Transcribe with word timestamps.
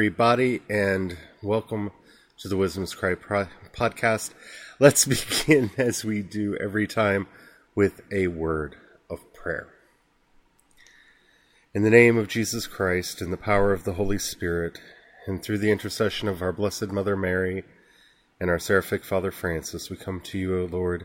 Everybody, 0.00 0.62
and 0.70 1.14
welcome 1.42 1.90
to 2.38 2.48
the 2.48 2.56
Wisdom's 2.56 2.94
Cry 2.94 3.14
pro- 3.14 3.48
podcast. 3.74 4.30
Let's 4.78 5.04
begin, 5.44 5.72
as 5.76 6.06
we 6.06 6.22
do 6.22 6.56
every 6.56 6.86
time, 6.86 7.26
with 7.74 8.00
a 8.10 8.28
word 8.28 8.76
of 9.10 9.34
prayer. 9.34 9.68
In 11.74 11.82
the 11.82 11.90
name 11.90 12.16
of 12.16 12.28
Jesus 12.28 12.66
Christ, 12.66 13.20
in 13.20 13.30
the 13.30 13.36
power 13.36 13.74
of 13.74 13.84
the 13.84 13.92
Holy 13.92 14.18
Spirit, 14.18 14.80
and 15.26 15.42
through 15.42 15.58
the 15.58 15.70
intercession 15.70 16.28
of 16.28 16.40
our 16.40 16.52
Blessed 16.54 16.90
Mother 16.92 17.14
Mary 17.14 17.64
and 18.40 18.48
our 18.48 18.58
Seraphic 18.58 19.04
Father 19.04 19.30
Francis, 19.30 19.90
we 19.90 19.98
come 19.98 20.22
to 20.22 20.38
you, 20.38 20.62
O 20.62 20.64
Lord, 20.64 21.04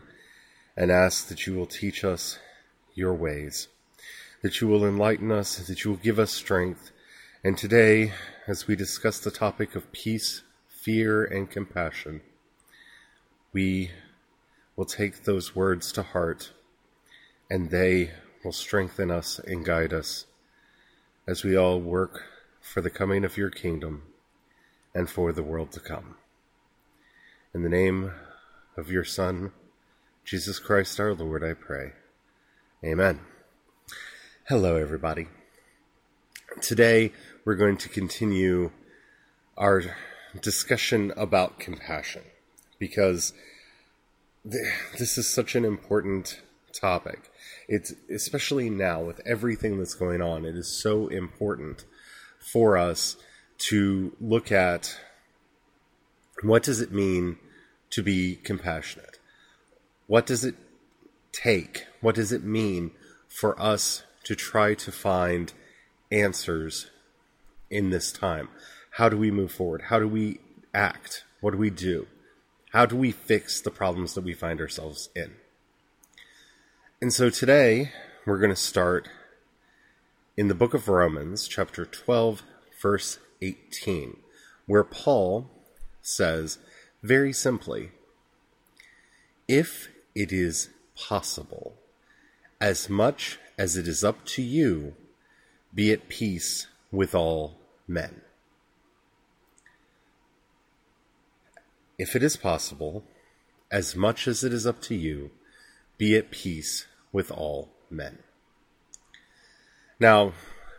and 0.74 0.90
ask 0.90 1.28
that 1.28 1.46
you 1.46 1.54
will 1.54 1.66
teach 1.66 2.02
us 2.02 2.38
your 2.94 3.12
ways, 3.12 3.68
that 4.40 4.62
you 4.62 4.68
will 4.68 4.86
enlighten 4.86 5.30
us, 5.30 5.58
that 5.58 5.84
you 5.84 5.90
will 5.90 5.98
give 5.98 6.18
us 6.18 6.32
strength 6.32 6.92
and 7.44 7.58
today, 7.58 8.14
as 8.46 8.68
we 8.68 8.76
discuss 8.76 9.18
the 9.18 9.30
topic 9.30 9.74
of 9.74 9.90
peace, 9.90 10.42
fear, 10.68 11.24
and 11.24 11.50
compassion, 11.50 12.20
we 13.52 13.90
will 14.76 14.84
take 14.84 15.24
those 15.24 15.56
words 15.56 15.90
to 15.90 16.02
heart 16.02 16.52
and 17.50 17.70
they 17.70 18.10
will 18.44 18.52
strengthen 18.52 19.10
us 19.10 19.40
and 19.40 19.64
guide 19.64 19.92
us 19.92 20.26
as 21.26 21.42
we 21.42 21.56
all 21.56 21.80
work 21.80 22.22
for 22.60 22.80
the 22.80 22.90
coming 22.90 23.24
of 23.24 23.36
your 23.36 23.50
kingdom 23.50 24.02
and 24.94 25.10
for 25.10 25.32
the 25.32 25.42
world 25.42 25.72
to 25.72 25.80
come. 25.80 26.16
In 27.52 27.62
the 27.62 27.68
name 27.68 28.12
of 28.76 28.90
your 28.90 29.04
Son, 29.04 29.52
Jesus 30.24 30.58
Christ 30.58 31.00
our 31.00 31.14
Lord, 31.14 31.42
I 31.42 31.54
pray. 31.54 31.92
Amen. 32.84 33.20
Hello, 34.48 34.76
everybody. 34.76 35.26
Today, 36.62 37.12
we're 37.44 37.54
going 37.54 37.76
to 37.76 37.88
continue 37.90 38.70
our 39.58 39.82
discussion 40.40 41.12
about 41.14 41.58
compassion 41.58 42.22
because 42.78 43.34
th- 44.50 44.64
this 44.98 45.18
is 45.18 45.28
such 45.28 45.54
an 45.54 45.66
important 45.66 46.40
topic. 46.72 47.30
It's 47.68 47.92
especially 48.10 48.70
now 48.70 49.02
with 49.02 49.20
everything 49.26 49.78
that's 49.78 49.94
going 49.94 50.22
on, 50.22 50.46
it 50.46 50.56
is 50.56 50.66
so 50.66 51.08
important 51.08 51.84
for 52.38 52.78
us 52.78 53.16
to 53.58 54.16
look 54.18 54.50
at 54.50 54.98
what 56.42 56.62
does 56.62 56.80
it 56.80 56.90
mean 56.90 57.36
to 57.90 58.02
be 58.02 58.36
compassionate? 58.36 59.18
What 60.06 60.24
does 60.24 60.42
it 60.42 60.54
take? 61.32 61.86
What 62.00 62.14
does 62.14 62.32
it 62.32 62.44
mean 62.44 62.92
for 63.28 63.60
us 63.60 64.04
to 64.24 64.34
try 64.34 64.72
to 64.72 64.90
find 64.90 65.52
answers 66.10 66.90
in 67.70 67.90
this 67.90 68.12
time? 68.12 68.48
How 68.92 69.08
do 69.08 69.16
we 69.16 69.30
move 69.30 69.52
forward? 69.52 69.82
How 69.82 69.98
do 69.98 70.08
we 70.08 70.40
act? 70.72 71.24
What 71.40 71.52
do 71.52 71.58
we 71.58 71.70
do? 71.70 72.06
How 72.72 72.86
do 72.86 72.96
we 72.96 73.12
fix 73.12 73.60
the 73.60 73.70
problems 73.70 74.14
that 74.14 74.24
we 74.24 74.34
find 74.34 74.60
ourselves 74.60 75.08
in? 75.14 75.32
And 77.00 77.12
so 77.12 77.30
today 77.30 77.92
we're 78.24 78.38
going 78.38 78.50
to 78.50 78.56
start 78.56 79.08
in 80.36 80.48
the 80.48 80.54
book 80.54 80.74
of 80.74 80.88
Romans, 80.88 81.48
chapter 81.48 81.84
12, 81.84 82.42
verse 82.80 83.18
18, 83.40 84.18
where 84.66 84.84
Paul 84.84 85.48
says 86.02 86.58
very 87.02 87.32
simply, 87.32 87.92
If 89.48 89.88
it 90.14 90.32
is 90.32 90.68
possible, 90.94 91.74
as 92.60 92.88
much 92.90 93.38
as 93.58 93.76
it 93.76 93.88
is 93.88 94.04
up 94.04 94.24
to 94.26 94.42
you, 94.42 94.94
be 95.76 95.92
at 95.92 96.08
peace 96.08 96.66
with 96.90 97.14
all 97.14 97.58
men. 97.86 98.22
If 101.98 102.16
it 102.16 102.22
is 102.22 102.36
possible, 102.36 103.04
as 103.70 103.94
much 103.94 104.26
as 104.26 104.42
it 104.42 104.52
is 104.52 104.66
up 104.66 104.80
to 104.82 104.94
you, 104.94 105.30
be 105.98 106.16
at 106.16 106.30
peace 106.30 106.86
with 107.12 107.30
all 107.30 107.68
men. 107.90 108.18
Now, 110.00 110.32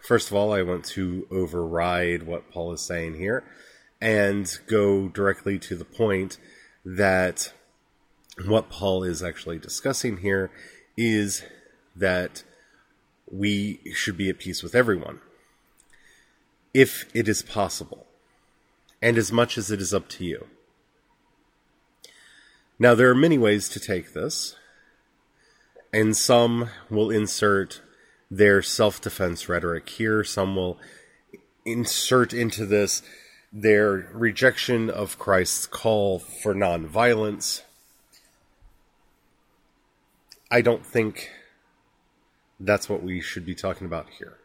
first 0.03 0.29
of 0.29 0.35
all, 0.35 0.51
I 0.51 0.63
want 0.63 0.85
to 0.85 1.27
override 1.31 2.23
what 2.23 2.51
Paul 2.51 2.73
is 2.73 2.81
saying 2.81 3.15
here 3.15 3.43
and 4.01 4.51
go 4.67 5.07
directly 5.09 5.59
to 5.59 5.75
the 5.75 5.85
point 5.85 6.37
that 6.83 7.53
what 8.45 8.69
Paul 8.69 9.03
is 9.03 9.21
actually 9.21 9.59
discussing 9.59 10.17
here 10.17 10.51
is 10.95 11.43
that 11.95 12.43
we 13.31 13.79
should 13.93 14.17
be 14.17 14.29
at 14.29 14.39
peace 14.39 14.63
with 14.63 14.75
everyone 14.75 15.19
if 16.73 17.05
it 17.13 17.27
is 17.27 17.41
possible, 17.41 18.05
and 19.01 19.17
as 19.17 19.31
much 19.31 19.57
as 19.57 19.71
it 19.71 19.81
is 19.81 19.93
up 19.93 20.07
to 20.09 20.23
you. 20.23 20.47
Now, 22.77 22.93
there 22.93 23.09
are 23.09 23.15
many 23.15 23.37
ways 23.37 23.67
to 23.69 23.79
take 23.79 24.13
this, 24.13 24.55
and 25.91 26.15
some 26.15 26.69
will 26.89 27.09
insert 27.09 27.81
their 28.29 28.61
self 28.61 29.01
defense 29.01 29.49
rhetoric 29.49 29.89
here, 29.89 30.23
some 30.23 30.55
will 30.55 30.77
insert 31.65 32.33
into 32.33 32.65
this 32.65 33.01
their 33.51 34.09
rejection 34.13 34.89
of 34.89 35.17
Christ's 35.17 35.65
call 35.65 36.19
for 36.19 36.53
nonviolence. 36.53 37.61
I 40.51 40.61
don't 40.61 40.85
think 40.85 41.31
that's 42.59 42.89
what 42.89 43.03
we 43.03 43.21
should 43.21 43.45
be 43.45 43.55
talking 43.55 43.85
about 43.85 44.07
here. 44.17 44.37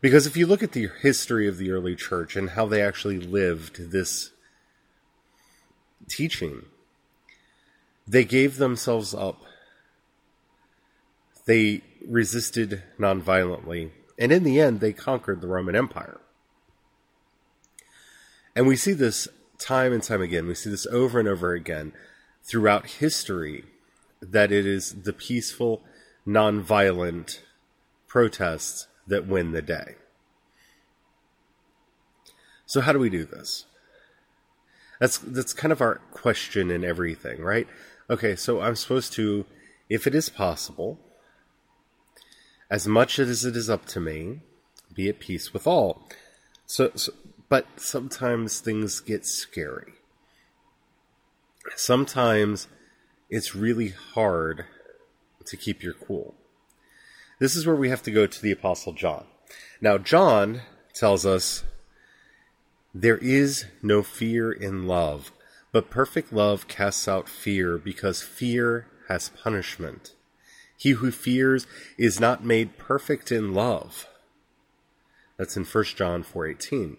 Because 0.00 0.26
if 0.26 0.36
you 0.36 0.46
look 0.46 0.62
at 0.62 0.72
the 0.72 0.88
history 1.00 1.46
of 1.46 1.58
the 1.58 1.70
early 1.70 1.94
church 1.94 2.34
and 2.34 2.50
how 2.50 2.66
they 2.66 2.82
actually 2.82 3.20
lived 3.20 3.92
this 3.92 4.30
teaching, 6.08 6.66
they 8.06 8.24
gave 8.24 8.56
themselves 8.56 9.14
up. 9.14 9.42
They 11.46 11.82
resisted 12.06 12.82
nonviolently. 12.98 13.90
And 14.18 14.32
in 14.32 14.42
the 14.42 14.60
end, 14.60 14.80
they 14.80 14.92
conquered 14.92 15.40
the 15.40 15.46
Roman 15.46 15.76
Empire. 15.76 16.20
And 18.54 18.66
we 18.66 18.76
see 18.76 18.92
this 18.92 19.28
time 19.58 19.92
and 19.92 20.02
time 20.02 20.20
again. 20.20 20.46
We 20.46 20.54
see 20.54 20.70
this 20.70 20.86
over 20.86 21.18
and 21.18 21.28
over 21.28 21.52
again 21.52 21.92
throughout 22.42 22.86
history 22.86 23.64
that 24.20 24.52
it 24.52 24.66
is 24.66 25.02
the 25.02 25.12
peaceful, 25.12 25.82
nonviolent 26.26 27.40
protests 28.06 28.86
that 29.06 29.26
win 29.26 29.52
the 29.52 29.62
day. 29.62 29.96
So 32.66 32.80
how 32.80 32.92
do 32.92 32.98
we 32.98 33.10
do 33.10 33.24
this? 33.24 33.66
That's 35.00 35.18
that's 35.18 35.52
kind 35.52 35.72
of 35.72 35.80
our 35.80 35.96
question 36.12 36.70
in 36.70 36.84
everything, 36.84 37.42
right? 37.42 37.66
Okay, 38.08 38.36
so 38.36 38.60
I'm 38.60 38.76
supposed 38.76 39.12
to 39.14 39.44
if 39.88 40.06
it 40.06 40.14
is 40.14 40.28
possible 40.28 40.98
as 42.70 42.86
much 42.86 43.18
as 43.18 43.44
it 43.44 43.54
is 43.54 43.68
up 43.68 43.84
to 43.84 44.00
me, 44.00 44.40
be 44.94 45.08
at 45.08 45.20
peace 45.20 45.52
with 45.52 45.66
all. 45.66 46.08
So, 46.64 46.90
so 46.94 47.12
but 47.50 47.66
sometimes 47.76 48.60
things 48.60 49.00
get 49.00 49.26
scary. 49.26 49.92
Sometimes 51.76 52.68
it's 53.28 53.54
really 53.54 53.90
hard 53.90 54.64
to 55.46 55.56
keep 55.56 55.82
your 55.82 55.94
cool. 55.94 56.34
This 57.38 57.56
is 57.56 57.66
where 57.66 57.76
we 57.76 57.88
have 57.88 58.02
to 58.02 58.10
go 58.10 58.26
to 58.26 58.42
the 58.42 58.52
Apostle 58.52 58.92
John. 58.92 59.24
Now, 59.80 59.98
John 59.98 60.62
tells 60.94 61.26
us 61.26 61.64
there 62.94 63.18
is 63.18 63.66
no 63.82 64.02
fear 64.02 64.52
in 64.52 64.86
love, 64.86 65.32
but 65.72 65.90
perfect 65.90 66.32
love 66.32 66.68
casts 66.68 67.08
out 67.08 67.28
fear 67.28 67.78
because 67.78 68.22
fear 68.22 68.86
has 69.08 69.30
punishment. 69.30 70.14
He 70.76 70.90
who 70.90 71.10
fears 71.10 71.66
is 71.96 72.20
not 72.20 72.44
made 72.44 72.76
perfect 72.76 73.32
in 73.32 73.54
love. 73.54 74.06
That's 75.36 75.56
in 75.56 75.64
1 75.64 75.84
John 75.96 76.22
4:18. 76.22 76.96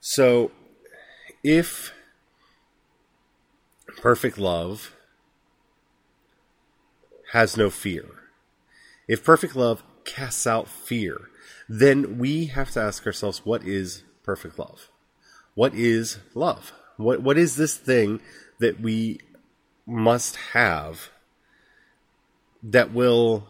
So, 0.00 0.52
if 1.44 1.92
perfect 4.00 4.38
love 4.38 4.94
has 7.32 7.56
no 7.56 7.68
fear, 7.68 8.06
if 9.06 9.24
perfect 9.24 9.56
love 9.56 9.82
casts 10.04 10.46
out 10.46 10.68
fear, 10.68 11.28
then 11.68 12.18
we 12.18 12.46
have 12.46 12.70
to 12.70 12.80
ask 12.80 13.06
ourselves 13.06 13.44
what 13.44 13.62
is 13.64 14.02
perfect 14.22 14.58
love? 14.58 14.88
What 15.54 15.74
is 15.74 16.18
love? 16.34 16.72
What 16.96 17.22
what 17.22 17.36
is 17.36 17.56
this 17.56 17.76
thing 17.76 18.20
that 18.58 18.80
we 18.80 19.20
must 19.86 20.36
have 20.52 21.10
that 22.62 22.92
will 22.92 23.48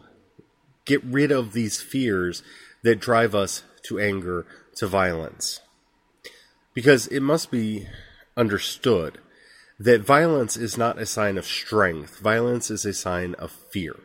get 0.85 1.03
rid 1.03 1.31
of 1.31 1.53
these 1.53 1.81
fears 1.81 2.43
that 2.83 2.99
drive 2.99 3.35
us 3.35 3.63
to 3.83 3.99
anger, 3.99 4.45
to 4.75 4.87
violence? 4.87 5.61
Because 6.73 7.07
it 7.07 7.21
must 7.21 7.51
be 7.51 7.87
understood 8.35 9.19
that 9.79 10.01
violence 10.01 10.57
is 10.57 10.77
not 10.77 10.99
a 10.99 11.05
sign 11.05 11.37
of 11.37 11.45
strength. 11.45 12.19
Violence 12.19 12.69
is 12.69 12.85
a 12.85 12.93
sign 12.93 13.33
of 13.35 13.51
fear. 13.51 13.95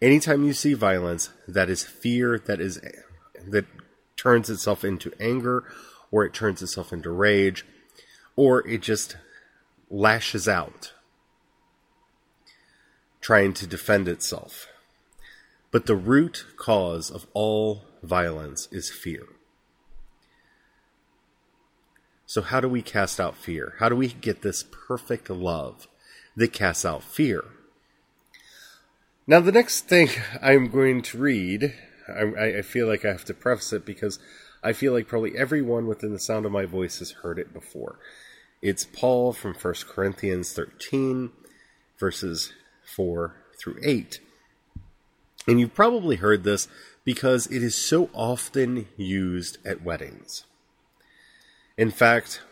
Anytime 0.00 0.44
you 0.44 0.52
see 0.52 0.72
violence, 0.72 1.30
that 1.48 1.68
is 1.68 1.82
fear 1.82 2.38
that 2.38 2.60
is 2.60 2.80
that 3.46 3.66
turns 4.16 4.48
itself 4.48 4.84
into 4.84 5.12
anger 5.18 5.64
or 6.10 6.24
it 6.24 6.32
turns 6.32 6.62
itself 6.62 6.92
into 6.92 7.10
rage 7.10 7.64
or 8.36 8.66
it 8.68 8.82
just 8.82 9.16
lashes 9.90 10.46
out 10.46 10.92
trying 13.20 13.52
to 13.52 13.66
defend 13.66 14.08
itself. 14.08 14.68
But 15.70 15.86
the 15.86 15.96
root 15.96 16.46
cause 16.56 17.10
of 17.10 17.26
all 17.34 17.84
violence 18.02 18.68
is 18.70 18.90
fear. 18.90 19.26
So, 22.30 22.42
how 22.42 22.60
do 22.60 22.68
we 22.68 22.80
cast 22.80 23.18
out 23.18 23.36
fear? 23.36 23.74
How 23.80 23.88
do 23.88 23.96
we 23.96 24.06
get 24.06 24.42
this 24.42 24.62
perfect 24.62 25.28
love 25.28 25.88
that 26.36 26.52
casts 26.52 26.84
out 26.84 27.02
fear? 27.02 27.42
Now, 29.26 29.40
the 29.40 29.50
next 29.50 29.88
thing 29.88 30.10
I'm 30.40 30.68
going 30.68 31.02
to 31.02 31.18
read, 31.18 31.74
I, 32.08 32.58
I, 32.58 32.62
feel 32.62 32.86
like 32.86 33.04
I 33.04 33.10
have 33.10 33.24
to 33.24 33.34
preface 33.34 33.72
it 33.72 33.84
because 33.84 34.20
I 34.62 34.74
feel 34.74 34.92
like 34.92 35.08
probably 35.08 35.36
everyone 35.36 35.88
within 35.88 36.12
the 36.12 36.20
sound 36.20 36.46
of 36.46 36.52
my 36.52 36.66
voice 36.66 37.00
has 37.00 37.10
heard 37.10 37.40
it 37.40 37.52
before. 37.52 37.98
It's 38.62 38.84
Paul 38.84 39.32
from 39.32 39.54
1 39.54 39.74
Corinthians 39.88 40.52
13, 40.52 41.32
verses 41.98 42.52
4 42.94 43.34
through 43.60 43.80
8. 43.82 44.20
And 45.48 45.58
you've 45.58 45.74
probably 45.74 46.14
heard 46.14 46.44
this 46.44 46.68
because 47.04 47.48
it 47.48 47.64
is 47.64 47.74
so 47.74 48.08
often 48.14 48.86
used 48.96 49.58
at 49.66 49.82
weddings. 49.82 50.44
In 51.76 51.90
fact, 51.90 52.42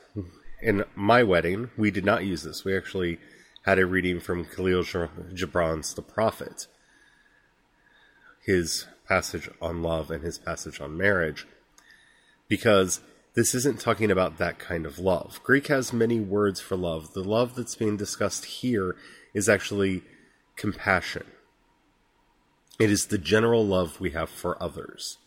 in 0.62 0.84
my 0.94 1.22
wedding, 1.22 1.70
we 1.76 1.90
did 1.90 2.04
not 2.04 2.24
use 2.24 2.42
this. 2.42 2.64
We 2.64 2.76
actually 2.76 3.18
had 3.64 3.78
a 3.78 3.86
reading 3.86 4.20
from 4.20 4.44
Kahlil 4.44 4.84
Gibran's 5.34 5.94
The 5.94 6.02
Prophet, 6.02 6.66
his 8.44 8.86
passage 9.06 9.48
on 9.60 9.82
love 9.82 10.10
and 10.10 10.24
his 10.24 10.38
passage 10.38 10.80
on 10.80 10.96
marriage, 10.96 11.46
because 12.48 13.00
this 13.34 13.54
isn't 13.54 13.80
talking 13.80 14.10
about 14.10 14.38
that 14.38 14.58
kind 14.58 14.86
of 14.86 14.98
love. 14.98 15.40
Greek 15.44 15.68
has 15.68 15.92
many 15.92 16.18
words 16.18 16.60
for 16.60 16.76
love. 16.76 17.12
The 17.12 17.22
love 17.22 17.54
that's 17.54 17.74
being 17.74 17.96
discussed 17.96 18.44
here 18.46 18.96
is 19.34 19.48
actually 19.48 20.02
compassion. 20.56 21.26
It 22.78 22.90
is 22.90 23.06
the 23.06 23.18
general 23.18 23.66
love 23.66 24.00
we 24.00 24.10
have 24.10 24.30
for 24.30 24.60
others. 24.62 25.18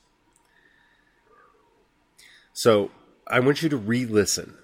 So, 2.54 2.92
I 3.32 3.40
want 3.40 3.64
you 3.64 3.70
to 3.70 3.78
re 3.78 4.06
listen. 4.06 4.56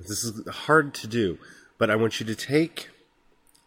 This 0.00 0.24
is 0.24 0.46
hard 0.48 0.94
to 0.94 1.06
do, 1.06 1.38
but 1.78 1.90
I 1.90 1.96
want 1.96 2.20
you 2.20 2.26
to 2.26 2.34
take 2.34 2.88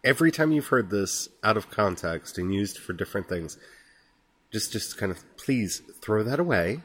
every 0.04 0.30
time 0.30 0.52
you've 0.52 0.66
heard 0.68 0.90
this 0.90 1.28
out 1.42 1.56
of 1.56 1.70
context 1.70 2.36
and 2.36 2.54
used 2.54 2.76
for 2.78 2.92
different 2.92 3.28
things, 3.28 3.56
just 4.52 4.70
just 4.70 4.98
kind 4.98 5.10
of 5.10 5.24
please 5.36 5.82
throw 6.00 6.22
that 6.22 6.38
away 6.38 6.80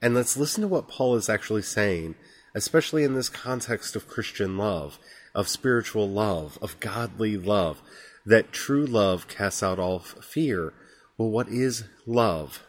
and 0.00 0.14
let's 0.14 0.36
listen 0.36 0.62
to 0.62 0.68
what 0.68 0.88
Paul 0.88 1.16
is 1.16 1.30
actually 1.30 1.62
saying, 1.62 2.14
especially 2.54 3.04
in 3.04 3.14
this 3.14 3.28
context 3.28 3.96
of 3.96 4.08
Christian 4.08 4.58
love, 4.58 4.98
of 5.34 5.48
spiritual 5.48 6.08
love, 6.08 6.58
of 6.60 6.78
godly 6.80 7.36
love, 7.38 7.80
that 8.26 8.52
true 8.52 8.84
love 8.84 9.28
casts 9.28 9.62
out 9.62 9.78
all 9.78 9.98
fear. 9.98 10.72
Well, 11.16 11.30
what 11.30 11.48
is 11.48 11.84
love? 12.06 12.64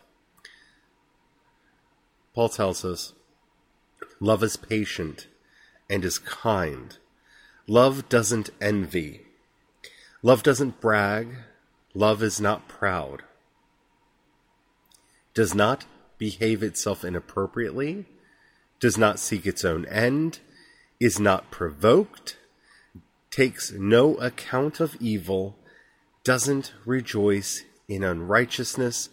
Paul 2.34 2.50
tells 2.50 2.86
us 2.86 3.14
Love 4.20 4.44
is 4.44 4.56
patient 4.56 5.28
and 5.90 6.06
is 6.06 6.20
kind. 6.20 6.98
Love 7.68 8.08
doesn't 8.08 8.50
envy. 8.62 9.22
Love 10.22 10.42
doesn't 10.42 10.80
brag. 10.80 11.36
Love 11.94 12.24
is 12.24 12.40
not 12.40 12.68
proud. 12.68 13.24
Does 15.34 15.54
not 15.54 15.86
behave 16.18 16.64
itself 16.64 17.04
inappropriately. 17.04 18.06
Does 18.80 18.98
not 18.98 19.20
seek 19.20 19.46
its 19.46 19.66
own 19.66 19.86
end. 19.88 20.40
Is 21.00 21.20
not 21.20 21.52
provoked. 21.52 22.38
Takes 23.32 23.72
no 23.74 24.16
account 24.16 24.80
of 24.80 24.96
evil. 25.02 25.58
Doesn't 26.24 26.74
rejoice 26.86 27.64
in 27.90 28.04
unrighteousness, 28.04 29.10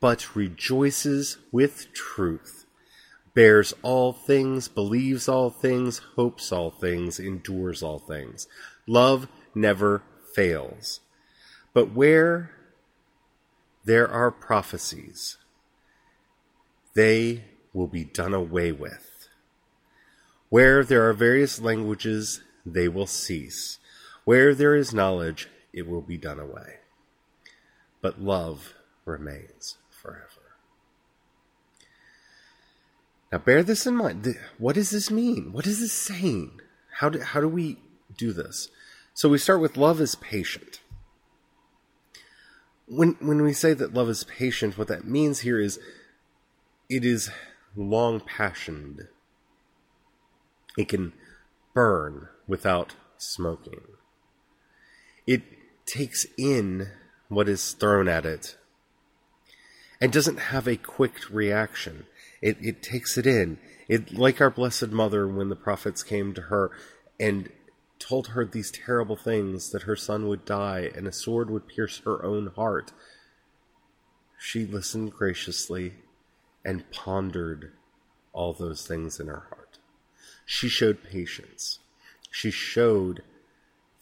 but 0.00 0.34
rejoices 0.34 1.38
with 1.52 1.92
truth 1.92 2.61
bears 3.34 3.72
all 3.82 4.12
things, 4.12 4.68
believes 4.68 5.28
all 5.28 5.50
things, 5.50 5.98
hopes 6.16 6.52
all 6.52 6.70
things, 6.70 7.18
endures 7.18 7.82
all 7.82 7.98
things. 7.98 8.46
Love 8.86 9.28
never 9.54 10.02
fails. 10.34 11.00
But 11.72 11.92
where 11.92 12.50
there 13.84 14.08
are 14.08 14.30
prophecies, 14.30 15.38
they 16.94 17.44
will 17.72 17.86
be 17.86 18.04
done 18.04 18.34
away 18.34 18.72
with. 18.72 19.28
Where 20.50 20.84
there 20.84 21.08
are 21.08 21.14
various 21.14 21.60
languages, 21.60 22.42
they 22.66 22.88
will 22.88 23.06
cease. 23.06 23.78
Where 24.24 24.54
there 24.54 24.76
is 24.76 24.92
knowledge, 24.92 25.48
it 25.72 25.88
will 25.88 26.02
be 26.02 26.18
done 26.18 26.38
away. 26.38 26.76
But 28.02 28.20
love 28.20 28.74
remains 29.06 29.78
forever. 29.90 30.31
Now, 33.32 33.38
bear 33.38 33.62
this 33.62 33.86
in 33.86 33.96
mind. 33.96 34.36
What 34.58 34.74
does 34.74 34.90
this 34.90 35.10
mean? 35.10 35.52
What 35.52 35.66
is 35.66 35.80
this 35.80 35.92
saying? 35.92 36.60
How 36.98 37.08
do, 37.08 37.20
how 37.20 37.40
do 37.40 37.48
we 37.48 37.78
do 38.14 38.34
this? 38.34 38.68
So 39.14 39.30
we 39.30 39.38
start 39.38 39.60
with 39.62 39.78
love 39.78 40.02
is 40.02 40.14
patient. 40.14 40.82
When, 42.86 43.16
when 43.20 43.40
we 43.40 43.54
say 43.54 43.72
that 43.72 43.94
love 43.94 44.10
is 44.10 44.24
patient, 44.24 44.76
what 44.76 44.88
that 44.88 45.06
means 45.06 45.40
here 45.40 45.58
is 45.58 45.80
it 46.90 47.06
is 47.06 47.30
long 47.74 48.20
passioned. 48.20 49.08
It 50.76 50.88
can 50.88 51.14
burn 51.72 52.28
without 52.46 52.96
smoking. 53.16 53.80
It 55.26 55.42
takes 55.86 56.26
in 56.36 56.90
what 57.28 57.48
is 57.48 57.72
thrown 57.72 58.08
at 58.08 58.26
it 58.26 58.58
and 60.02 60.12
doesn't 60.12 60.38
have 60.38 60.66
a 60.66 60.76
quick 60.76 61.14
reaction. 61.30 62.06
It, 62.42 62.58
it 62.60 62.82
takes 62.82 63.16
it 63.16 63.26
in. 63.26 63.58
It 63.88 64.12
like 64.12 64.40
our 64.40 64.50
Blessed 64.50 64.88
Mother 64.88 65.26
when 65.28 65.48
the 65.48 65.56
prophets 65.56 66.02
came 66.02 66.34
to 66.34 66.42
her 66.42 66.72
and 67.18 67.48
told 67.98 68.28
her 68.28 68.44
these 68.44 68.72
terrible 68.72 69.16
things 69.16 69.70
that 69.70 69.82
her 69.82 69.94
son 69.94 70.26
would 70.26 70.44
die 70.44 70.90
and 70.94 71.06
a 71.06 71.12
sword 71.12 71.48
would 71.48 71.68
pierce 71.68 72.02
her 72.04 72.24
own 72.24 72.48
heart. 72.56 72.92
She 74.38 74.66
listened 74.66 75.12
graciously 75.12 75.94
and 76.64 76.90
pondered 76.90 77.72
all 78.32 78.52
those 78.52 78.86
things 78.86 79.20
in 79.20 79.28
her 79.28 79.46
heart. 79.48 79.78
She 80.44 80.68
showed 80.68 81.04
patience. 81.04 81.78
She 82.30 82.50
showed 82.50 83.22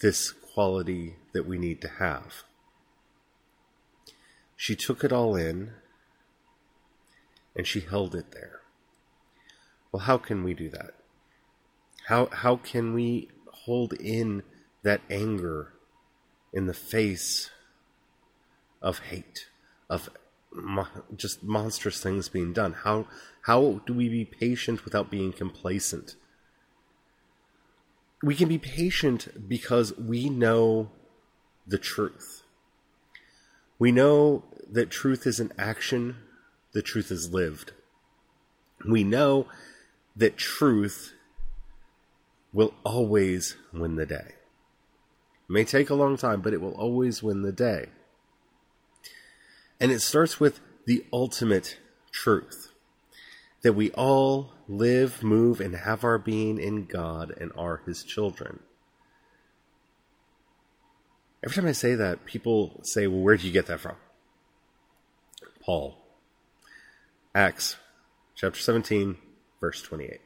this 0.01 0.33
quality 0.33 1.17
that 1.33 1.47
we 1.47 1.59
need 1.59 1.81
to 1.83 1.89
have. 1.89 2.45
She 4.57 4.75
took 4.77 5.05
it 5.05 5.13
all 5.13 5.37
in 5.37 5.73
and 7.61 7.67
she 7.67 7.81
held 7.81 8.15
it 8.15 8.31
there. 8.31 8.63
Well, 9.93 10.05
how 10.05 10.17
can 10.17 10.43
we 10.43 10.55
do 10.55 10.71
that? 10.71 10.95
How 12.07 12.31
how 12.33 12.57
can 12.57 12.95
we 12.95 13.29
hold 13.49 13.93
in 13.93 14.45
that 14.83 15.03
anger 15.11 15.75
in 16.55 16.65
the 16.65 16.73
face 16.73 17.51
of 18.81 19.01
hate, 19.11 19.51
of 19.91 20.09
mo- 20.51 21.05
just 21.15 21.43
monstrous 21.43 22.03
things 22.03 22.31
being 22.31 22.55
done? 22.55 22.73
How 22.73 23.07
how 23.43 23.83
do 23.85 23.93
we 23.93 24.09
be 24.09 24.25
patient 24.25 24.87
without 24.87 25.11
being 25.11 25.31
complacent? 25.31 26.17
We 28.23 28.35
can 28.35 28.49
be 28.49 28.57
patient 28.57 29.47
because 29.47 29.95
we 29.99 30.31
know 30.31 30.93
the 31.67 31.77
truth. 31.77 32.43
We 33.79 33.93
know 33.93 34.45
that 34.67 34.89
truth 34.89 35.27
is 35.27 35.41
an 35.41 35.53
action 35.59 36.17
the 36.73 36.83
truth 36.83 37.11
is 37.11 37.33
lived. 37.33 37.73
We 38.89 39.05
know 39.05 39.47
that 40.17 40.37
truth 40.37 41.13
will 42.53 42.75
always 42.85 43.57
win 43.73 43.97
the 43.97 44.07
day. 44.07 44.35
It 45.49 45.53
may 45.53 45.65
take 45.65 45.91
a 45.91 45.95
long 45.95 46.17
time, 46.17 46.41
but 46.41 46.53
it 46.53 46.61
will 46.61 46.75
always 46.75 47.23
win 47.23 47.43
the 47.43 47.53
day. 47.53 47.87
And 49.79 49.91
it 49.91 50.01
starts 50.01 50.39
with 50.39 50.61
the 50.87 51.05
ultimate 51.13 51.79
truth 52.11 52.69
that 53.63 53.73
we 53.75 53.91
all 53.93 54.53
live, 54.69 55.23
move, 55.23 55.61
and 55.61 55.75
have 55.75 56.05
our 56.05 56.19
being 56.19 56.59
in 56.59 56.87
God 56.87 57.35
and 57.39 57.53
are 57.57 57.83
His 57.87 58.03
children. 58.03 58.61
Every 61.43 61.55
time 61.55 61.67
I 61.67 61.73
say 61.73 61.95
that, 61.95 62.25
people 62.27 62.81
say, 62.83 63.07
Well, 63.07 63.21
where 63.21 63.37
did 63.37 63.45
you 63.45 63.53
get 63.53 63.67
that 63.67 63.81
from? 63.81 63.97
Paul. 65.63 66.00
Acts 67.35 67.77
chapter 68.35 68.59
17, 68.59 69.17
verse 69.61 69.81
28. 69.83 70.21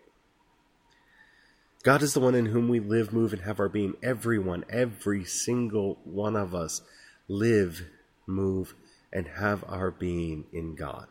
God 1.83 2.01
is 2.01 2.15
the 2.15 2.21
one 2.21 2.35
in 2.35 2.47
whom 2.47 2.67
we 2.67 2.81
live, 2.81 3.13
move, 3.13 3.35
and 3.35 3.43
have 3.43 3.61
our 3.61 3.69
being. 3.69 3.93
Everyone, 4.03 4.65
every 4.71 5.23
single 5.23 5.99
one 6.05 6.35
of 6.35 6.55
us 6.55 6.81
live, 7.29 7.83
move, 8.27 8.75
and 9.13 9.29
have 9.37 9.63
our 9.69 9.91
being 9.91 10.47
in 10.51 10.77
God. 10.77 11.09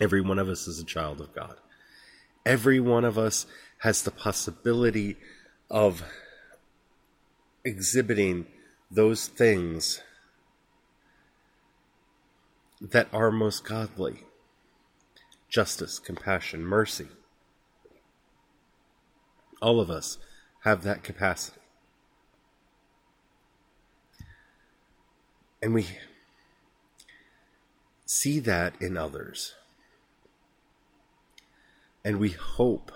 Every 0.00 0.20
one 0.20 0.38
of 0.38 0.48
us 0.48 0.68
is 0.68 0.78
a 0.78 0.84
child 0.84 1.20
of 1.20 1.34
God. 1.34 1.56
Every 2.46 2.78
one 2.78 3.04
of 3.04 3.18
us 3.18 3.44
has 3.78 4.02
the 4.02 4.12
possibility 4.12 5.16
of 5.68 6.04
exhibiting 7.64 8.46
those 8.88 9.26
things 9.26 10.00
that 12.80 13.08
are 13.12 13.32
most 13.32 13.64
godly 13.64 14.22
justice, 15.48 15.98
compassion, 15.98 16.64
mercy. 16.64 17.08
All 19.60 19.80
of 19.80 19.90
us 19.90 20.18
have 20.64 20.82
that 20.82 21.02
capacity. 21.02 21.58
And 25.60 25.74
we 25.74 25.86
see 28.06 28.38
that 28.40 28.74
in 28.80 28.96
others. 28.96 29.54
And 32.04 32.18
we 32.18 32.30
hope 32.30 32.92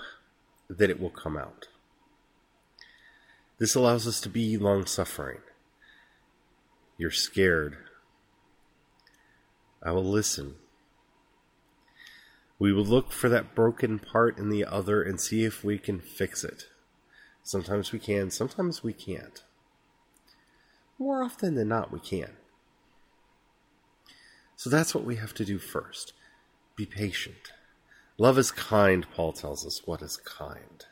that 0.69 0.91
it 0.91 1.01
will 1.01 1.11
come 1.11 1.37
out. 1.37 1.69
This 3.59 3.75
allows 3.75 4.07
us 4.07 4.21
to 4.23 4.29
be 4.29 4.57
long 4.57 4.87
suffering. 4.87 5.41
You're 6.97 7.11
scared. 7.11 7.77
I 9.83 9.91
will 9.91 10.05
listen. 10.05 10.55
We 12.63 12.73
will 12.73 12.85
look 12.85 13.11
for 13.11 13.29
that 13.29 13.57
broken 13.57 13.99
part 13.99 14.39
in 14.39 14.49
the 14.49 14.65
other 14.65 15.03
and 15.03 15.21
see 15.21 15.43
if 15.43 15.65
we 15.65 15.79
can 15.79 15.99
fix 15.99 16.45
it. 16.45 16.69
Sometimes 17.43 17.91
we 17.91 17.99
can, 17.99 18.31
sometimes 18.31 18.85
we 18.85 18.93
can't. 18.93 19.43
More 20.97 21.25
often 21.25 21.57
than 21.57 21.67
not, 21.67 21.91
we 21.91 21.99
can. 21.99 22.35
So 24.55 24.71
that's 24.71 24.95
what 24.95 25.03
we 25.03 25.17
have 25.17 25.35
to 25.35 25.45
do 25.45 25.59
first. 25.59 26.13
Be 26.77 26.87
patient. 26.87 27.51
Love 28.17 28.39
is 28.39 28.53
kind, 28.53 29.09
Paul 29.13 29.33
tells 29.33 29.67
us. 29.67 29.85
What 29.85 30.01
is 30.01 30.19
kind? 30.19 30.87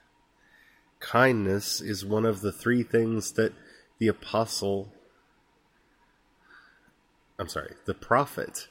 Kindness 0.99 1.81
is 1.81 2.05
one 2.05 2.27
of 2.27 2.41
the 2.41 2.51
three 2.51 2.83
things 2.83 3.35
that 3.35 3.53
the 4.01 4.09
apostle, 4.09 4.93
I'm 7.39 7.47
sorry, 7.47 7.75
the 7.87 7.95
prophet 7.95 8.67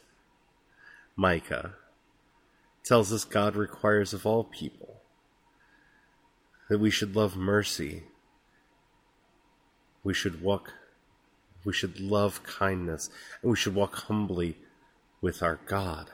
Micah 1.16 1.76
tells 2.90 3.14
us 3.14 3.24
God 3.24 3.56
requires 3.56 4.16
of 4.16 4.26
all 4.26 4.44
people 4.44 5.02
that 6.70 6.80
we 6.80 6.90
should 6.90 7.16
love 7.16 7.38
mercy, 7.38 8.02
we 10.04 10.12
should 10.12 10.42
walk, 10.42 10.74
we 11.64 11.72
should 11.72 12.00
love 12.00 12.42
kindness, 12.42 13.12
and 13.44 13.52
we 13.52 13.58
should 13.58 13.76
walk 13.76 13.94
humbly 13.94 14.58
with 15.22 15.44
our 15.44 15.60
God. 15.68 16.10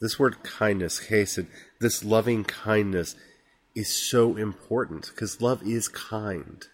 This 0.00 0.18
word 0.18 0.42
kindness, 0.42 1.06
chesed, 1.06 1.46
this 1.78 2.02
loving 2.04 2.42
kindness 2.42 3.14
is 3.76 3.88
so 3.88 4.36
important 4.36 5.12
because 5.14 5.40
love 5.40 5.62
is 5.62 5.86
kind. 5.86 6.66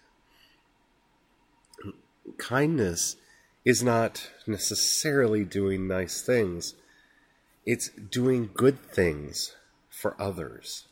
Kindness 2.39 3.17
is 3.63 3.83
not 3.83 4.31
necessarily 4.47 5.45
doing 5.45 5.87
nice 5.87 6.23
things, 6.23 6.73
it's 7.69 7.89
doing 7.89 8.49
good 8.55 8.79
things 8.81 9.55
for 9.91 10.19
others. 10.19 10.87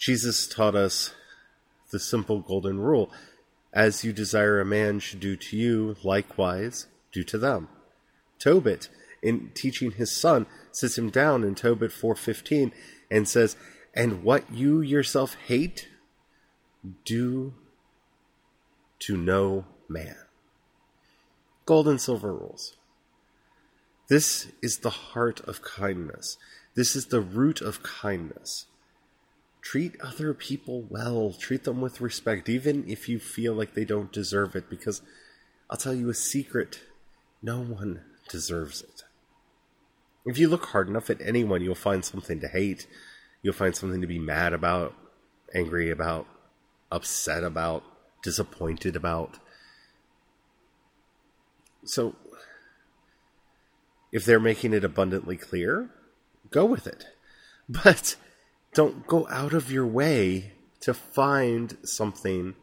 Jesus 0.00 0.48
taught 0.48 0.74
us 0.74 1.12
the 1.92 2.00
simple 2.00 2.40
golden 2.40 2.80
rule 2.80 3.12
as 3.72 4.02
you 4.02 4.12
desire 4.12 4.60
a 4.60 4.64
man 4.64 4.98
should 4.98 5.20
do 5.20 5.36
to 5.36 5.56
you, 5.56 5.94
likewise 6.02 6.88
do 7.12 7.22
to 7.22 7.38
them. 7.38 7.68
Tobit, 8.40 8.88
in 9.22 9.52
teaching 9.54 9.92
his 9.92 10.10
son, 10.10 10.46
sits 10.72 10.98
him 10.98 11.08
down 11.08 11.44
in 11.44 11.54
Tobit 11.54 11.92
4:15 11.92 12.72
and 13.12 13.28
says, 13.28 13.54
"And 13.94 14.24
what 14.24 14.50
you 14.50 14.80
yourself 14.80 15.34
hate, 15.34 15.88
do 17.04 17.54
to 18.98 19.16
no 19.16 19.66
man." 19.88 20.18
Gold 21.64 21.86
and 21.86 22.00
silver 22.00 22.34
rules. 22.34 22.76
This 24.10 24.48
is 24.60 24.78
the 24.78 24.90
heart 24.90 25.40
of 25.42 25.62
kindness. 25.62 26.36
This 26.74 26.96
is 26.96 27.06
the 27.06 27.20
root 27.20 27.60
of 27.60 27.84
kindness. 27.84 28.66
Treat 29.62 29.94
other 30.00 30.34
people 30.34 30.82
well. 30.82 31.32
Treat 31.32 31.62
them 31.62 31.80
with 31.80 32.00
respect, 32.00 32.48
even 32.48 32.84
if 32.88 33.08
you 33.08 33.20
feel 33.20 33.54
like 33.54 33.74
they 33.74 33.84
don't 33.84 34.12
deserve 34.12 34.56
it, 34.56 34.68
because 34.68 35.00
I'll 35.70 35.76
tell 35.76 35.94
you 35.94 36.10
a 36.10 36.14
secret 36.14 36.80
no 37.40 37.60
one 37.60 38.00
deserves 38.28 38.82
it. 38.82 39.04
If 40.26 40.38
you 40.38 40.48
look 40.48 40.66
hard 40.66 40.88
enough 40.88 41.08
at 41.08 41.20
anyone, 41.20 41.62
you'll 41.62 41.76
find 41.76 42.04
something 42.04 42.40
to 42.40 42.48
hate. 42.48 42.88
You'll 43.42 43.54
find 43.54 43.76
something 43.76 44.00
to 44.00 44.08
be 44.08 44.18
mad 44.18 44.52
about, 44.52 44.92
angry 45.54 45.88
about, 45.88 46.26
upset 46.90 47.44
about, 47.44 47.84
disappointed 48.24 48.96
about. 48.96 49.38
So, 51.84 52.16
if 54.12 54.24
they're 54.24 54.40
making 54.40 54.72
it 54.72 54.84
abundantly 54.84 55.36
clear, 55.36 55.90
go 56.50 56.64
with 56.64 56.86
it. 56.86 57.06
But 57.84 58.16
don't 58.74 59.06
go 59.06 59.28
out 59.28 59.52
of 59.52 59.70
your 59.70 59.86
way 59.86 60.54
to 60.80 60.92
find 60.92 61.76
something 61.84 62.56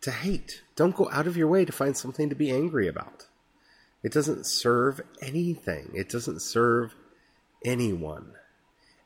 to 0.00 0.10
hate. 0.10 0.62
Don't 0.76 0.96
go 0.96 1.10
out 1.10 1.26
of 1.26 1.36
your 1.36 1.48
way 1.48 1.66
to 1.66 1.72
find 1.72 1.94
something 1.94 2.30
to 2.30 2.34
be 2.34 2.50
angry 2.50 2.88
about. 2.88 3.26
It 4.02 4.12
doesn't 4.12 4.46
serve 4.46 5.00
anything, 5.20 5.90
it 5.94 6.08
doesn't 6.08 6.40
serve 6.40 6.94
anyone. 7.64 8.32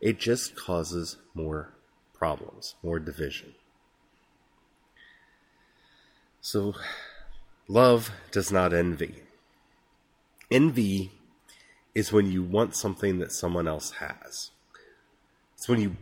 It 0.01 0.19
just 0.19 0.55
causes 0.57 1.17
more 1.35 1.75
problems, 2.13 2.75
more 2.83 2.99
division. 2.99 3.55
So, 6.41 6.75
love 7.69 8.11
does 8.33 8.51
not 8.51 8.73
envy. 8.73 9.23
Envy 10.51 11.13
is 11.95 12.13
when 12.13 12.31
you 12.31 12.43
want 12.43 12.75
something 12.75 13.19
that 13.19 13.33
someone 13.33 13.69
else 13.69 13.93
has. 13.93 14.51
It's 15.55 15.69
when 15.69 15.81
you, 15.81 15.97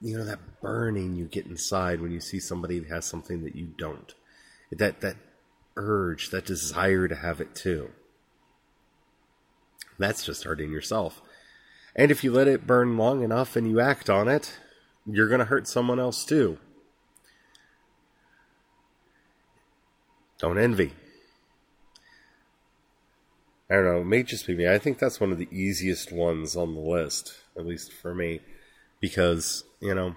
you 0.00 0.18
know, 0.18 0.24
that 0.24 0.60
burning 0.60 1.16
you 1.16 1.24
get 1.24 1.46
inside 1.46 2.00
when 2.00 2.12
you 2.12 2.20
see 2.20 2.38
somebody 2.38 2.78
that 2.78 2.90
has 2.90 3.06
something 3.06 3.42
that 3.44 3.56
you 3.56 3.68
don't. 3.78 4.14
That, 4.70 5.00
that 5.00 5.16
urge, 5.76 6.30
that 6.30 6.46
desire 6.46 7.08
to 7.08 7.16
have 7.16 7.40
it 7.40 7.54
too. 7.54 7.90
That's 9.98 10.24
just 10.24 10.44
hurting 10.44 10.70
yourself. 10.70 11.20
And 11.96 12.10
if 12.10 12.22
you 12.22 12.32
let 12.32 12.48
it 12.48 12.66
burn 12.66 12.96
long 12.96 13.22
enough 13.22 13.56
and 13.56 13.68
you 13.68 13.80
act 13.80 14.08
on 14.08 14.28
it, 14.28 14.58
you're 15.06 15.28
going 15.28 15.40
to 15.40 15.46
hurt 15.46 15.66
someone 15.66 15.98
else 15.98 16.24
too. 16.24 16.58
Don't 20.38 20.58
envy. 20.58 20.92
I 23.70 23.74
don't 23.74 23.84
know, 23.84 24.00
it 24.00 24.06
may 24.06 24.24
just 24.24 24.46
be 24.48 24.56
me. 24.56 24.68
I 24.68 24.78
think 24.78 24.98
that's 24.98 25.20
one 25.20 25.30
of 25.30 25.38
the 25.38 25.48
easiest 25.52 26.10
ones 26.10 26.56
on 26.56 26.74
the 26.74 26.80
list, 26.80 27.34
at 27.56 27.64
least 27.64 27.92
for 27.92 28.12
me, 28.14 28.40
because, 29.00 29.62
you 29.80 29.94
know, 29.94 30.06
I'm 30.08 30.16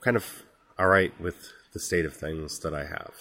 kind 0.00 0.16
of 0.16 0.42
alright 0.78 1.18
with 1.20 1.52
the 1.72 1.78
state 1.78 2.04
of 2.04 2.14
things 2.14 2.58
that 2.60 2.74
I 2.74 2.86
have. 2.86 3.12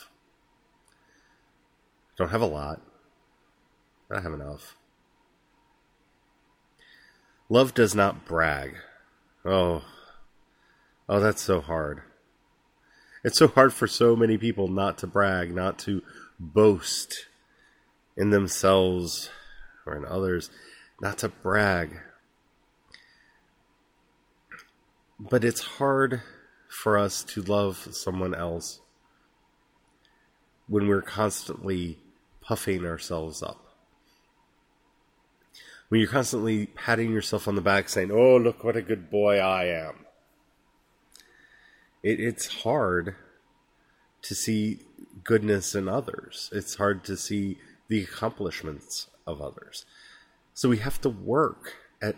Don't 2.17 2.31
have 2.31 2.41
a 2.41 2.47
lot. 2.47 2.81
I 4.09 4.21
have 4.21 4.33
enough. 4.33 4.75
Love 7.47 7.73
does 7.73 7.93
not 7.93 8.25
brag. 8.25 8.77
Oh. 9.43 9.83
Oh, 11.07 11.19
that's 11.19 11.41
so 11.41 11.61
hard. 11.61 12.01
It's 13.23 13.37
so 13.37 13.47
hard 13.47 13.73
for 13.73 13.87
so 13.87 14.15
many 14.15 14.37
people 14.37 14.67
not 14.67 14.97
to 14.99 15.07
brag, 15.07 15.53
not 15.53 15.77
to 15.79 16.01
boast 16.39 17.27
in 18.17 18.29
themselves 18.29 19.29
or 19.85 19.95
in 19.95 20.05
others, 20.05 20.49
not 21.01 21.17
to 21.19 21.29
brag. 21.29 21.99
But 25.19 25.43
it's 25.43 25.61
hard 25.61 26.21
for 26.69 26.97
us 26.97 27.23
to 27.23 27.41
love 27.41 27.87
someone 27.91 28.33
else 28.33 28.81
when 30.67 30.87
we're 30.87 31.01
constantly 31.01 31.97
puffing 32.41 32.85
ourselves 32.85 33.41
up. 33.41 33.61
When 35.89 36.01
you're 36.01 36.09
constantly 36.09 36.65
patting 36.67 37.11
yourself 37.11 37.47
on 37.47 37.55
the 37.55 37.61
back 37.61 37.89
saying, 37.89 38.11
Oh, 38.11 38.37
look 38.37 38.63
what 38.63 38.75
a 38.75 38.81
good 38.81 39.09
boy 39.09 39.37
I 39.37 39.65
am. 39.65 40.05
It, 42.01 42.19
it's 42.19 42.61
hard 42.63 43.15
to 44.23 44.35
see 44.35 44.79
goodness 45.23 45.75
in 45.75 45.87
others. 45.87 46.49
It's 46.51 46.75
hard 46.75 47.03
to 47.05 47.15
see 47.15 47.57
the 47.87 48.03
accomplishments 48.03 49.07
of 49.27 49.41
others. 49.41 49.85
So 50.53 50.69
we 50.69 50.77
have 50.77 51.01
to 51.01 51.09
work 51.09 51.73
at 52.01 52.15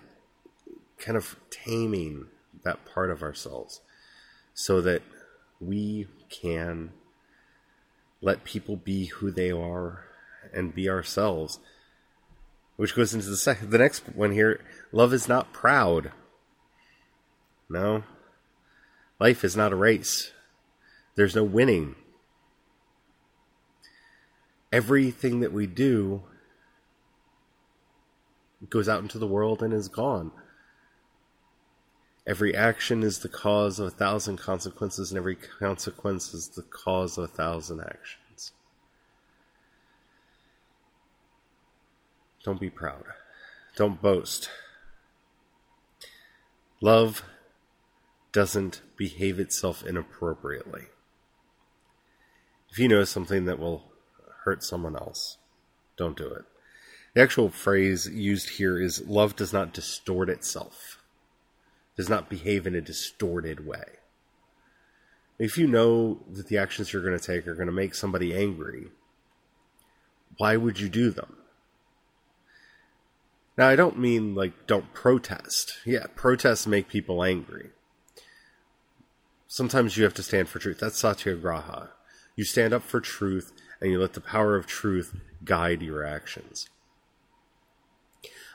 kind 0.98 1.18
of 1.18 1.38
taming 1.50 2.28
that 2.64 2.86
part 2.86 3.12
of 3.12 3.24
ourselves 3.24 3.82
so 4.54 4.82
that 4.82 5.02
we 5.60 6.08
can 6.30 6.92
let 8.22 8.44
people 8.44 8.76
be 8.76 9.06
who 9.06 9.32
they 9.32 9.52
are 9.52 10.04
and 10.54 10.74
be 10.74 10.90
ourselves. 10.90 11.60
Which 12.76 12.96
goes 12.96 13.14
into 13.14 13.30
the 13.30 13.38
second, 13.38 13.72
the 13.72 13.78
next 13.78 14.04
one 14.16 14.32
here. 14.32 14.60
Love 14.92 15.14
is 15.14 15.28
not 15.28 15.54
proud. 15.54 16.12
No. 17.70 18.04
Life 19.20 19.44
is 19.44 19.58
not 19.58 19.74
a 19.74 19.76
race. 19.76 20.32
There's 21.16 21.36
no 21.36 21.44
winning. 21.44 21.96
Everything 24.72 25.40
that 25.40 25.54
we 25.54 25.66
do 25.66 26.24
goes 28.70 28.90
out 28.90 29.02
into 29.02 29.18
the 29.18 29.28
world 29.28 29.62
and 29.62 29.74
is 29.74 29.88
gone. 29.88 30.32
Every 32.26 32.54
action 32.54 33.04
is 33.04 33.20
the 33.20 33.30
cause 33.30 33.80
of 33.80 33.88
a 33.88 33.92
thousand 33.92 34.38
consequences, 34.38 35.12
and 35.12 35.18
every 35.18 35.36
consequence 35.36 36.34
is 36.34 36.50
the 36.50 36.64
cause 36.64 37.18
of 37.18 37.24
a 37.24 37.28
thousand 37.28 37.80
actions. 37.80 38.52
Don't 42.44 42.60
be 42.60 42.70
proud. 42.70 43.06
Don't 43.78 44.02
boast. 44.02 44.50
Love 46.82 47.24
doesn't 48.34 48.82
behave 48.98 49.40
itself 49.40 49.86
inappropriately. 49.86 50.88
If 52.70 52.78
you 52.78 52.90
know 52.90 53.06
something 53.06 53.46
that 53.46 53.58
will 53.58 53.92
hurt 54.48 54.64
someone 54.64 54.96
else, 54.96 55.38
don't 55.98 56.16
do 56.16 56.26
it. 56.26 56.46
The 57.14 57.22
actual 57.22 57.50
phrase 57.50 58.08
used 58.08 58.52
here 58.52 58.82
is 58.82 59.06
love 59.06 59.36
does 59.36 59.52
not 59.52 59.74
distort 59.74 60.30
itself, 60.30 61.04
does 61.98 62.08
not 62.08 62.30
behave 62.30 62.66
in 62.66 62.74
a 62.74 62.80
distorted 62.80 63.68
way. 63.68 63.84
If 65.38 65.58
you 65.58 65.68
know 65.68 66.20
that 66.32 66.48
the 66.48 66.58
actions 66.58 66.94
you're 66.94 67.04
going 67.04 67.20
to 67.20 67.26
take 67.26 67.46
are 67.46 67.56
going 67.56 67.68
to 67.68 67.74
make 67.74 67.94
somebody 67.94 68.34
angry, 68.34 68.88
why 70.38 70.56
would 70.56 70.80
you 70.80 70.88
do 70.88 71.10
them? 71.10 71.36
Now, 73.58 73.68
I 73.68 73.76
don't 73.76 74.00
mean 74.00 74.34
like 74.34 74.66
don't 74.66 74.94
protest. 74.94 75.74
Yeah, 75.86 76.06
protests 76.16 76.66
make 76.66 76.88
people 76.88 77.22
angry. 77.22 77.72
Sometimes 79.48 79.98
you 79.98 80.06
have 80.06 80.14
to 80.14 80.24
stand 80.24 80.48
for 80.48 80.60
truth. 80.60 80.80
That's 80.80 80.98
satyagraha. 80.98 81.90
You 82.38 82.46
stand 82.46 82.74
up 82.74 82.84
for 82.84 83.02
truth 83.02 83.52
and 83.82 83.92
you 83.92 84.00
let 84.00 84.14
the 84.14 84.22
power 84.22 84.56
of 84.56 84.68
truth 84.68 85.16
guide 85.44 85.82
your 85.82 86.04
actions. 86.04 86.70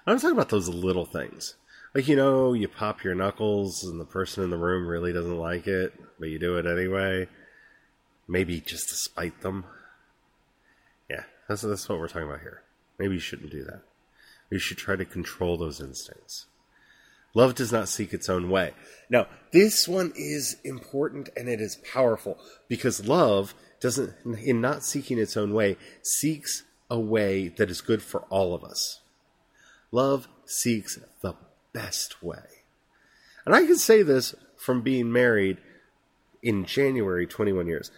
I'm 0.07 0.19
talking 0.19 0.37
about 0.37 0.49
those 0.49 0.69
little 0.69 1.05
things. 1.05 1.55
Like, 1.95 2.09
you 2.09 2.17
know, 2.17 2.55
you 2.55 2.69
pop 2.69 3.05
your 3.05 3.15
knuckles 3.15 3.85
and 3.85 4.01
the 4.01 4.05
person 4.05 4.43
in 4.43 4.51
the 4.51 4.57
room 4.57 4.87
really 4.87 5.13
doesn't 5.13 5.39
like 5.39 5.67
it, 5.67 5.93
but 6.19 6.29
you 6.29 6.39
do 6.39 6.57
it 6.57 6.67
anyway. 6.67 7.29
Maybe 8.27 8.61
just 8.61 8.89
to 8.89 8.95
spite 8.95 9.43
them. 9.43 9.65
Yeah, 11.11 11.25
that's, 11.49 11.63
that's 11.63 11.89
what 11.89 11.99
we're 11.99 12.09
talking 12.09 12.29
about 12.29 12.41
here. 12.41 12.63
Maybe 12.99 13.15
you 13.15 13.21
shouldn't 13.21 13.51
do 13.51 13.65
that. 13.65 13.83
You 14.51 14.59
should 14.59 14.79
try 14.79 14.97
to 14.97 15.05
control 15.05 15.57
those 15.57 15.81
instincts. 15.81 16.47
Love 17.35 17.55
does 17.55 17.73
not 17.73 17.89
seek 17.89 18.13
its 18.13 18.29
own 18.29 18.51
way. 18.51 18.73
Now, 19.09 19.27
this 19.53 19.89
one 19.89 20.13
is 20.17 20.57
important 20.65 21.31
and 21.37 21.49
it 21.49 21.61
is 21.61 21.77
powerful 21.77 22.39
because 22.69 23.07
love 23.07 23.55
doesn't, 23.83 24.15
in 24.39 24.61
not 24.61 24.85
seeking 24.85 25.19
its 25.19 25.37
own 25.37 25.53
way, 25.53 25.77
seeks 26.03 26.63
a 26.89 26.99
way 26.99 27.49
that 27.49 27.71
is 27.71 27.81
good 27.81 28.03
for 28.03 28.23
all 28.31 28.55
of 28.55 28.63
us. 28.63 29.01
Love 29.91 30.29
seeks 30.47 30.99
the 31.21 31.35
best 31.73 32.23
way. 32.23 32.63
And 33.45 33.55
I 33.55 33.67
can 33.67 33.77
say 33.77 34.03
this 34.03 34.35
from 34.57 34.83
being 34.83 35.13
married 35.13 35.59
in 36.43 36.65
January 36.65 37.27
21 37.27 37.67
years. 37.67 37.91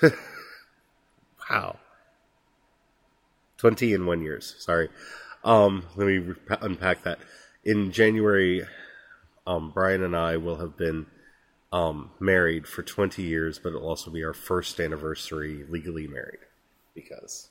wow. 1.50 1.76
20 3.58 3.92
in 3.92 4.06
one 4.06 4.22
years. 4.22 4.56
Sorry. 4.58 4.88
Um, 5.44 5.84
let 5.96 6.06
me 6.06 6.34
unpack 6.62 7.02
that. 7.04 7.18
In 7.62 7.92
January, 7.92 8.66
um, 9.46 9.70
Brian 9.70 10.02
and 10.02 10.16
I 10.16 10.38
will 10.38 10.56
have 10.56 10.78
been 10.78 11.06
um, 11.72 12.10
married 12.18 12.66
for 12.66 12.82
20 12.82 13.22
years, 13.22 13.58
but 13.58 13.70
it'll 13.70 13.88
also 13.88 14.10
be 14.10 14.24
our 14.24 14.34
first 14.34 14.80
anniversary 14.80 15.64
legally 15.68 16.06
married 16.06 16.40
because 16.94 17.50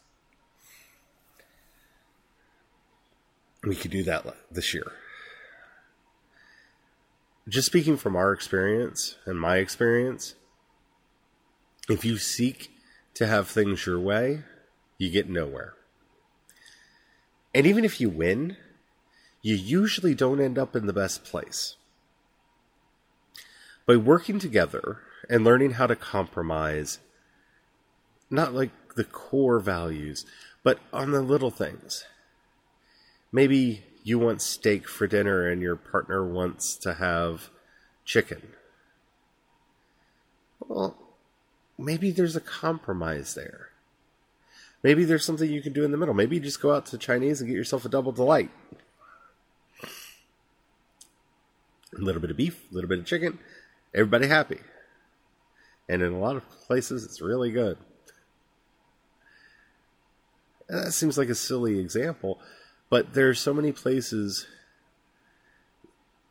we 3.63 3.75
could 3.75 3.91
do 3.91 4.03
that 4.03 4.25
this 4.51 4.73
year. 4.73 4.91
Just 7.47 7.67
speaking 7.67 7.97
from 7.97 8.15
our 8.15 8.31
experience 8.31 9.15
and 9.25 9.39
my 9.39 9.57
experience, 9.57 10.35
if 11.89 12.05
you 12.05 12.17
seek 12.17 12.71
to 13.15 13.25
have 13.25 13.47
things 13.47 13.85
your 13.85 13.99
way, 13.99 14.43
you 14.97 15.09
get 15.09 15.29
nowhere. 15.29 15.73
And 17.55 17.65
even 17.65 17.83
if 17.83 17.99
you 17.99 18.09
win, 18.09 18.57
you 19.41 19.55
usually 19.55 20.13
don't 20.13 20.39
end 20.39 20.59
up 20.59 20.75
in 20.75 20.85
the 20.85 20.93
best 20.93 21.23
place. 21.23 21.75
By 23.89 23.97
working 23.97 24.37
together 24.37 24.99
and 25.31 25.43
learning 25.43 25.71
how 25.71 25.87
to 25.87 25.95
compromise, 25.95 26.99
not 28.29 28.53
like 28.53 28.69
the 28.95 29.03
core 29.03 29.59
values, 29.59 30.27
but 30.63 30.77
on 30.93 31.09
the 31.09 31.23
little 31.23 31.49
things. 31.49 32.05
Maybe 33.31 33.83
you 34.03 34.19
want 34.19 34.43
steak 34.43 34.87
for 34.87 35.07
dinner 35.07 35.49
and 35.49 35.59
your 35.59 35.75
partner 35.75 36.23
wants 36.23 36.75
to 36.75 36.93
have 36.93 37.49
chicken. 38.05 38.49
Well, 40.67 40.95
maybe 41.75 42.11
there's 42.11 42.35
a 42.35 42.41
compromise 42.41 43.33
there. 43.33 43.69
Maybe 44.83 45.03
there's 45.03 45.25
something 45.25 45.49
you 45.49 45.63
can 45.63 45.73
do 45.73 45.83
in 45.83 45.89
the 45.89 45.97
middle. 45.97 46.13
Maybe 46.13 46.35
you 46.35 46.43
just 46.43 46.61
go 46.61 46.75
out 46.75 46.85
to 46.85 46.99
Chinese 46.99 47.41
and 47.41 47.49
get 47.49 47.57
yourself 47.57 47.85
a 47.85 47.89
double 47.89 48.11
delight. 48.11 48.51
A 51.97 52.01
little 52.01 52.21
bit 52.21 52.29
of 52.29 52.37
beef, 52.37 52.71
a 52.71 52.75
little 52.75 52.87
bit 52.87 52.99
of 52.99 53.05
chicken, 53.07 53.39
everybody 53.93 54.27
happy. 54.27 54.59
And 55.87 56.01
in 56.01 56.13
a 56.13 56.19
lot 56.19 56.35
of 56.35 56.49
places, 56.49 57.03
it's 57.03 57.21
really 57.21 57.51
good. 57.51 57.77
And 60.67 60.85
that 60.85 60.91
seems 60.91 61.17
like 61.17 61.29
a 61.29 61.35
silly 61.35 61.79
example, 61.79 62.39
but 62.89 63.13
there 63.13 63.29
are 63.29 63.35
so 63.35 63.53
many 63.53 63.71
places 63.71 64.45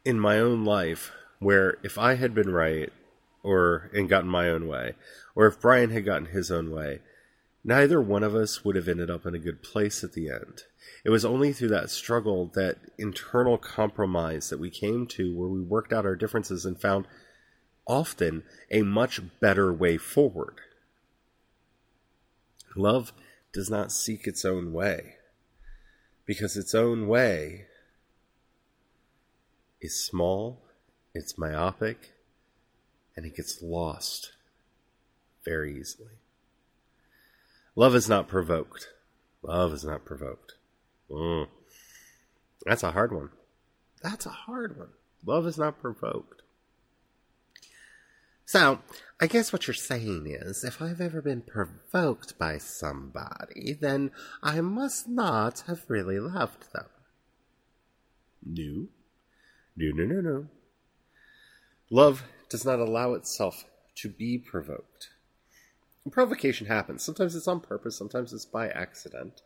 in 0.04 0.20
my 0.20 0.38
own 0.38 0.64
life 0.64 1.10
where 1.40 1.78
if 1.82 1.98
I 1.98 2.14
had 2.14 2.34
been 2.34 2.50
right 2.50 2.92
or 3.42 3.90
and 3.92 4.08
gotten 4.08 4.28
my 4.28 4.48
own 4.48 4.68
way, 4.68 4.94
or 5.34 5.46
if 5.46 5.60
Brian 5.60 5.90
had 5.90 6.04
gotten 6.04 6.26
his 6.26 6.50
own 6.50 6.70
way, 6.70 7.00
neither 7.64 8.00
one 8.00 8.22
of 8.22 8.34
us 8.34 8.64
would 8.64 8.76
have 8.76 8.88
ended 8.88 9.10
up 9.10 9.26
in 9.26 9.34
a 9.34 9.40
good 9.40 9.62
place 9.62 10.04
at 10.04 10.12
the 10.12 10.30
end. 10.30 10.62
It 11.04 11.10
was 11.10 11.24
only 11.24 11.52
through 11.52 11.68
that 11.68 11.90
struggle, 11.90 12.50
that 12.54 12.78
internal 12.96 13.58
compromise 13.58 14.50
that 14.50 14.60
we 14.60 14.70
came 14.70 15.06
to 15.08 15.36
where 15.36 15.48
we 15.48 15.60
worked 15.60 15.92
out 15.92 16.06
our 16.06 16.16
differences 16.16 16.64
and 16.64 16.80
found 16.80 17.06
often 17.88 18.44
a 18.70 18.82
much 18.82 19.20
better 19.40 19.72
way 19.72 19.96
forward. 19.96 20.60
Love 22.76 23.12
does 23.52 23.70
not 23.70 23.90
seek 23.90 24.26
its 24.26 24.44
own 24.44 24.72
way 24.72 25.14
because 26.26 26.56
its 26.56 26.74
own 26.74 27.08
way 27.08 27.64
is 29.80 30.04
small, 30.04 30.62
it's 31.14 31.38
myopic, 31.38 32.12
and 33.16 33.24
it 33.24 33.34
gets 33.34 33.62
lost 33.62 34.32
very 35.44 35.80
easily. 35.80 36.12
Love 37.74 37.94
is 37.94 38.08
not 38.08 38.28
provoked. 38.28 38.88
Love 39.42 39.72
is 39.72 39.84
not 39.84 40.04
provoked. 40.04 40.54
Mm. 41.10 41.48
That's 42.66 42.82
a 42.82 42.90
hard 42.90 43.12
one. 43.12 43.30
That's 44.02 44.26
a 44.26 44.30
hard 44.30 44.76
one. 44.76 44.90
Love 45.24 45.46
is 45.46 45.56
not 45.56 45.80
provoked. 45.80 46.42
So, 48.48 48.78
I 49.20 49.26
guess 49.26 49.52
what 49.52 49.66
you're 49.66 49.74
saying 49.74 50.24
is 50.26 50.64
if 50.64 50.80
I've 50.80 51.02
ever 51.02 51.20
been 51.20 51.42
provoked 51.42 52.38
by 52.38 52.56
somebody, 52.56 53.76
then 53.78 54.10
I 54.42 54.62
must 54.62 55.06
not 55.06 55.64
have 55.66 55.84
really 55.86 56.18
loved 56.18 56.72
them. 56.72 56.86
No. 58.42 58.86
No, 59.76 59.92
no, 59.94 60.04
no, 60.06 60.20
no. 60.22 60.46
Love 61.90 62.22
does 62.48 62.64
not 62.64 62.78
allow 62.78 63.12
itself 63.12 63.66
to 63.96 64.08
be 64.08 64.38
provoked. 64.38 65.10
And 66.04 66.10
provocation 66.10 66.68
happens. 66.68 67.02
Sometimes 67.02 67.36
it's 67.36 67.48
on 67.48 67.60
purpose, 67.60 67.98
sometimes 67.98 68.32
it's 68.32 68.46
by 68.46 68.68
accident. 68.70 69.42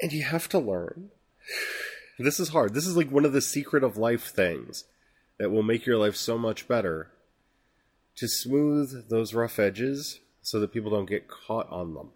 And 0.00 0.12
you 0.12 0.22
have 0.22 0.48
to 0.50 0.60
learn. 0.60 1.10
This 2.16 2.38
is 2.38 2.50
hard. 2.50 2.74
This 2.74 2.86
is 2.86 2.96
like 2.96 3.10
one 3.10 3.24
of 3.24 3.32
the 3.32 3.40
secret 3.40 3.82
of 3.82 3.96
life 3.96 4.26
things 4.26 4.84
that 5.38 5.50
will 5.50 5.62
make 5.62 5.86
your 5.86 5.98
life 5.98 6.16
so 6.16 6.38
much 6.38 6.68
better 6.68 7.10
to 8.16 8.28
smooth 8.28 9.08
those 9.08 9.34
rough 9.34 9.58
edges 9.58 10.20
so 10.42 10.60
that 10.60 10.72
people 10.72 10.90
don't 10.90 11.08
get 11.08 11.28
caught 11.28 11.68
on 11.70 11.94
them. 11.94 12.10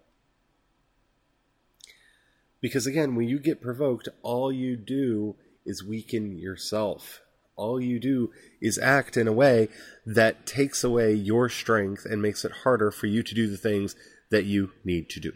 Because 2.61 2.87
again, 2.87 3.15
when 3.15 3.29
you 3.29 3.39
get 3.39 3.63
provoked, 3.63 4.09
all 4.23 4.53
you 4.53 4.77
do 4.77 5.37
is 5.65 5.85
weaken 5.85 6.39
yourself. 6.39 7.21
All 7.57 7.81
you 7.81 7.99
do 7.99 8.31
is 8.61 8.79
act 8.79 9.17
in 9.17 9.27
a 9.27 9.33
way 9.33 9.69
that 10.07 10.47
takes 10.47 10.85
away 10.85 11.13
your 11.13 11.49
strength 11.49 12.05
and 12.05 12.23
makes 12.23 12.45
it 12.45 12.53
harder 12.63 12.91
for 12.91 13.07
you 13.07 13.23
to 13.23 13.35
do 13.35 13.49
the 13.49 13.57
things 13.57 13.97
that 14.31 14.45
you 14.45 14.73
need 14.85 15.09
to 15.11 15.21
do. 15.21 15.33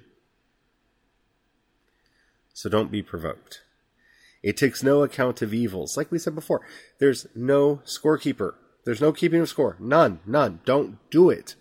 So 2.53 2.69
don't 2.69 2.93
be 2.93 3.03
provoked. 3.03 3.63
It 4.43 4.57
takes 4.57 4.83
no 4.83 5.03
account 5.03 5.43
of 5.43 5.55
evils. 5.55 5.97
Like 5.97 6.11
we 6.11 6.19
said 6.19 6.35
before, 6.35 6.63
there's 6.99 7.27
no 7.35 7.81
scorekeeper. 7.85 8.55
There's 8.85 9.01
no 9.01 9.13
keeping 9.13 9.41
of 9.41 9.49
score. 9.49 9.77
None. 9.79 10.21
None. 10.27 10.61
Don't 10.65 10.99
do 11.11 11.31
it. 11.31 11.55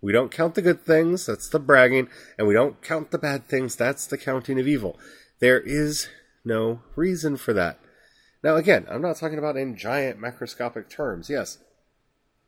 We 0.00 0.12
don't 0.12 0.30
count 0.30 0.54
the 0.54 0.62
good 0.62 0.84
things, 0.84 1.26
that's 1.26 1.48
the 1.48 1.58
bragging, 1.58 2.08
and 2.38 2.46
we 2.46 2.54
don't 2.54 2.80
count 2.82 3.10
the 3.10 3.18
bad 3.18 3.48
things, 3.48 3.74
that's 3.74 4.06
the 4.06 4.18
counting 4.18 4.60
of 4.60 4.68
evil. 4.68 4.98
There 5.40 5.58
is 5.58 6.08
no 6.44 6.80
reason 6.94 7.36
for 7.36 7.52
that. 7.54 7.80
Now, 8.44 8.56
again, 8.56 8.86
I'm 8.88 9.02
not 9.02 9.16
talking 9.16 9.38
about 9.38 9.56
in 9.56 9.76
giant 9.76 10.20
macroscopic 10.20 10.88
terms. 10.88 11.28
Yes, 11.28 11.58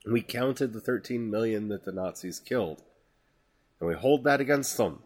we 0.06 0.22
counted 0.22 0.72
the 0.72 0.80
13 0.80 1.30
million 1.30 1.68
that 1.68 1.84
the 1.84 1.90
Nazis 1.90 2.38
killed, 2.38 2.82
and 3.80 3.88
we 3.88 3.96
hold 3.96 4.24
that 4.24 4.40
against 4.40 4.76
them. 4.76 5.02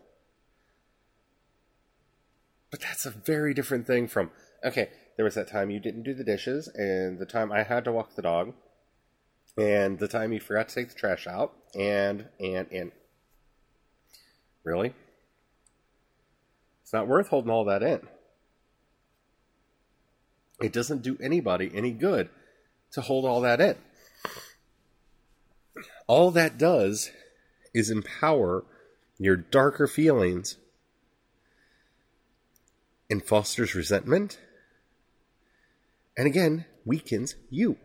But 2.73 2.81
that's 2.81 3.05
a 3.05 3.11
very 3.11 3.53
different 3.53 3.87
thing 3.87 4.09
from, 4.09 4.31
okay, 4.65 4.89
there 5.17 5.25
was 5.25 5.35
that 5.35 5.47
time 5.47 5.71
you 5.71 5.79
didn't 5.79 6.05
do 6.05 6.15
the 6.15 6.25
dishes, 6.25 6.69
and 6.69 7.19
the 7.19 7.27
time 7.27 7.53
I 7.53 7.63
had 7.63 7.85
to 7.85 7.93
walk 7.93 8.17
the 8.17 8.23
dog, 8.23 8.55
and 9.59 9.99
the 9.99 10.09
time 10.09 10.33
you 10.33 10.41
forgot 10.41 10.71
to 10.71 10.75
take 10.75 10.89
the 10.89 10.95
trash 10.95 11.27
out, 11.27 11.53
and, 11.79 12.29
and, 12.41 12.67
and. 12.73 12.93
Really? 14.65 14.95
It's 16.83 16.95
not 16.95 17.07
worth 17.07 17.29
holding 17.29 17.51
all 17.51 17.67
that 17.67 17.83
in. 17.83 18.09
It 20.63 20.73
doesn't 20.73 21.03
do 21.03 21.19
anybody 21.21 21.71
any 21.75 21.91
good 21.91 22.31
to 22.93 23.03
hold 23.03 23.27
all 23.27 23.43
that 23.43 23.61
in. 23.61 23.77
All 26.07 26.31
that 26.31 26.57
does 26.57 27.11
is 27.75 27.91
empower 27.91 28.65
your 29.19 29.37
darker 29.37 29.87
feelings 29.87 30.57
and 33.13 33.23
fosters 33.23 33.75
resentment, 33.75 34.41
and 36.17 36.27
again, 36.27 36.65
weakens 36.87 37.37
you. 37.51 37.77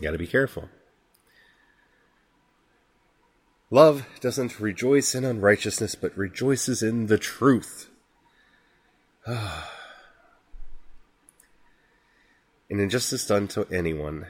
You 0.00 0.04
gotta 0.04 0.18
be 0.18 0.28
careful. 0.28 0.68
Love 3.70 4.06
doesn't 4.20 4.60
rejoice 4.60 5.16
in 5.16 5.24
unrighteousness, 5.24 5.96
but 5.96 6.16
rejoices 6.16 6.80
in 6.82 7.08
the 7.08 7.18
truth. 7.18 7.90
An 9.26 9.66
injustice 12.70 13.26
done 13.26 13.48
to 13.48 13.66
anyone 13.70 14.26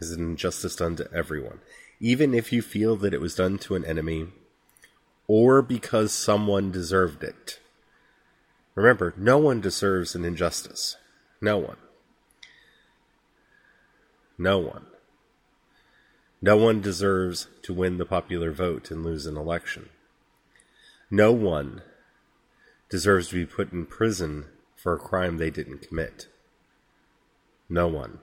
is 0.00 0.12
an 0.12 0.20
injustice 0.20 0.76
done 0.76 0.96
to 0.96 1.12
everyone, 1.12 1.58
even 2.00 2.32
if 2.34 2.52
you 2.52 2.62
feel 2.62 2.96
that 2.96 3.12
it 3.12 3.20
was 3.20 3.34
done 3.34 3.58
to 3.58 3.74
an 3.74 3.84
enemy 3.84 4.28
or 5.28 5.62
because 5.62 6.12
someone 6.12 6.70
deserved 6.70 7.22
it. 7.22 7.58
Remember, 8.74 9.14
no 9.16 9.38
one 9.38 9.60
deserves 9.60 10.14
an 10.14 10.24
injustice. 10.24 10.96
No 11.40 11.58
one. 11.58 11.78
No 14.38 14.58
one. 14.58 14.86
No 16.42 16.56
one 16.56 16.80
deserves 16.80 17.48
to 17.62 17.72
win 17.72 17.96
the 17.96 18.04
popular 18.04 18.52
vote 18.52 18.90
and 18.90 19.04
lose 19.04 19.26
an 19.26 19.36
election. 19.36 19.88
No 21.10 21.32
one 21.32 21.82
deserves 22.90 23.28
to 23.28 23.34
be 23.36 23.46
put 23.46 23.72
in 23.72 23.86
prison 23.86 24.46
for 24.76 24.94
a 24.94 24.98
crime 24.98 25.38
they 25.38 25.50
didn't 25.50 25.88
commit. 25.88 26.28
No 27.68 27.88
one. 27.88 28.18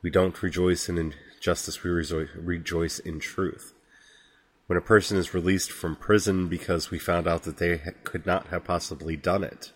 We 0.00 0.10
don't 0.10 0.40
rejoice 0.40 0.88
in 0.88 1.12
injustice, 1.36 1.82
we 1.82 1.90
rejoice 1.90 3.00
in 3.00 3.18
truth 3.18 3.74
when 4.68 4.76
a 4.76 4.82
person 4.82 5.16
is 5.16 5.32
released 5.32 5.72
from 5.72 5.96
prison 5.96 6.46
because 6.46 6.90
we 6.90 6.98
found 6.98 7.26
out 7.26 7.42
that 7.44 7.56
they 7.56 7.80
could 8.04 8.26
not 8.26 8.48
have 8.48 8.64
possibly 8.64 9.16
done 9.16 9.42
it. 9.42 9.72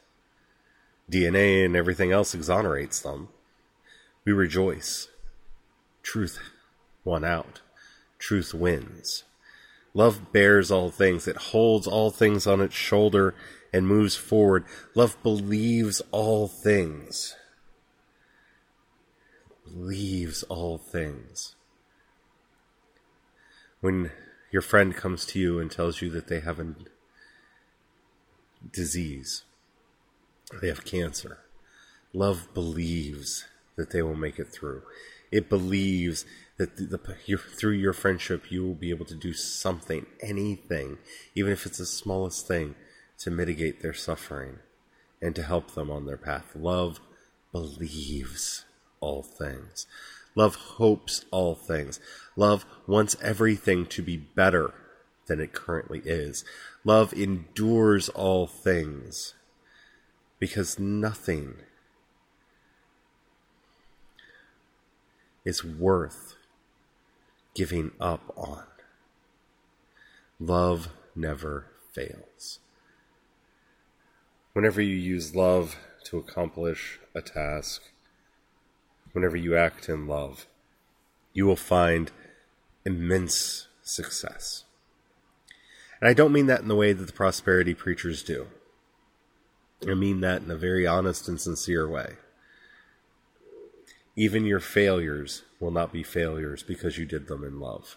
DNA 1.10 1.64
and 1.64 1.74
everything 1.74 2.12
else 2.12 2.34
exonerates 2.34 3.00
them. 3.00 3.28
We 4.26 4.32
rejoice. 4.32 5.08
Truth 6.02 6.38
won 7.04 7.24
out. 7.24 7.62
Truth 8.18 8.52
wins. 8.52 9.24
Love 9.94 10.30
bears 10.30 10.70
all 10.70 10.90
things. 10.90 11.26
It 11.26 11.36
holds 11.36 11.86
all 11.86 12.10
things 12.10 12.46
on 12.46 12.60
its 12.60 12.74
shoulder 12.74 13.34
and 13.72 13.86
moves 13.86 14.14
forward. 14.14 14.66
Love 14.94 15.16
believes 15.22 16.02
all 16.10 16.48
things. 16.48 17.34
Believes 19.64 20.42
all 20.44 20.76
things. 20.76 21.54
When 23.80 24.10
your 24.52 24.62
friend 24.62 24.94
comes 24.94 25.24
to 25.26 25.40
you 25.40 25.58
and 25.58 25.70
tells 25.70 26.02
you 26.02 26.10
that 26.10 26.28
they 26.28 26.40
have 26.40 26.60
a 26.60 26.74
disease, 28.70 29.42
they 30.60 30.68
have 30.68 30.84
cancer. 30.84 31.38
Love 32.12 32.48
believes 32.52 33.46
that 33.76 33.90
they 33.90 34.02
will 34.02 34.14
make 34.14 34.38
it 34.38 34.52
through. 34.52 34.82
It 35.30 35.48
believes 35.48 36.26
that 36.58 36.76
the, 36.76 36.84
the 36.84 37.16
your, 37.24 37.38
through 37.38 37.72
your 37.72 37.94
friendship 37.94 38.52
you 38.52 38.64
will 38.64 38.74
be 38.74 38.90
able 38.90 39.06
to 39.06 39.14
do 39.14 39.32
something, 39.32 40.04
anything, 40.20 40.98
even 41.34 41.52
if 41.52 41.64
it's 41.64 41.78
the 41.78 41.86
smallest 41.86 42.46
thing, 42.46 42.74
to 43.18 43.30
mitigate 43.30 43.80
their 43.80 43.94
suffering 43.94 44.58
and 45.22 45.34
to 45.34 45.42
help 45.42 45.72
them 45.72 45.90
on 45.90 46.04
their 46.04 46.18
path. 46.18 46.54
Love 46.54 47.00
believes 47.50 48.64
all 49.00 49.22
things. 49.22 49.86
Love 50.34 50.54
hopes 50.54 51.24
all 51.30 51.54
things. 51.54 52.00
Love 52.36 52.64
wants 52.86 53.16
everything 53.22 53.86
to 53.86 54.02
be 54.02 54.16
better 54.16 54.72
than 55.26 55.40
it 55.40 55.52
currently 55.52 56.00
is. 56.04 56.44
Love 56.84 57.12
endures 57.12 58.08
all 58.10 58.46
things 58.46 59.34
because 60.38 60.78
nothing 60.78 61.56
is 65.44 65.64
worth 65.64 66.34
giving 67.54 67.92
up 68.00 68.32
on. 68.36 68.64
Love 70.40 70.88
never 71.14 71.66
fails. 71.92 72.58
Whenever 74.52 74.80
you 74.80 74.96
use 74.96 75.34
love 75.34 75.76
to 76.04 76.18
accomplish 76.18 76.98
a 77.14 77.22
task, 77.22 77.82
whenever 79.12 79.36
you 79.36 79.56
act 79.56 79.88
in 79.88 80.06
love, 80.06 80.46
you 81.32 81.46
will 81.46 81.56
find 81.56 82.10
immense 82.84 83.68
success. 83.82 84.64
And 86.00 86.08
I 86.08 86.14
don't 86.14 86.32
mean 86.32 86.46
that 86.46 86.62
in 86.62 86.68
the 86.68 86.76
way 86.76 86.92
that 86.92 87.06
the 87.06 87.12
prosperity 87.12 87.74
preachers 87.74 88.22
do. 88.22 88.48
I 89.88 89.94
mean 89.94 90.20
that 90.20 90.42
in 90.42 90.50
a 90.50 90.56
very 90.56 90.86
honest 90.86 91.28
and 91.28 91.40
sincere 91.40 91.88
way. 91.88 92.14
Even 94.16 94.44
your 94.44 94.60
failures 94.60 95.42
will 95.58 95.70
not 95.70 95.92
be 95.92 96.02
failures 96.02 96.62
because 96.62 96.98
you 96.98 97.06
did 97.06 97.28
them 97.28 97.44
in 97.44 97.60
love. 97.60 97.96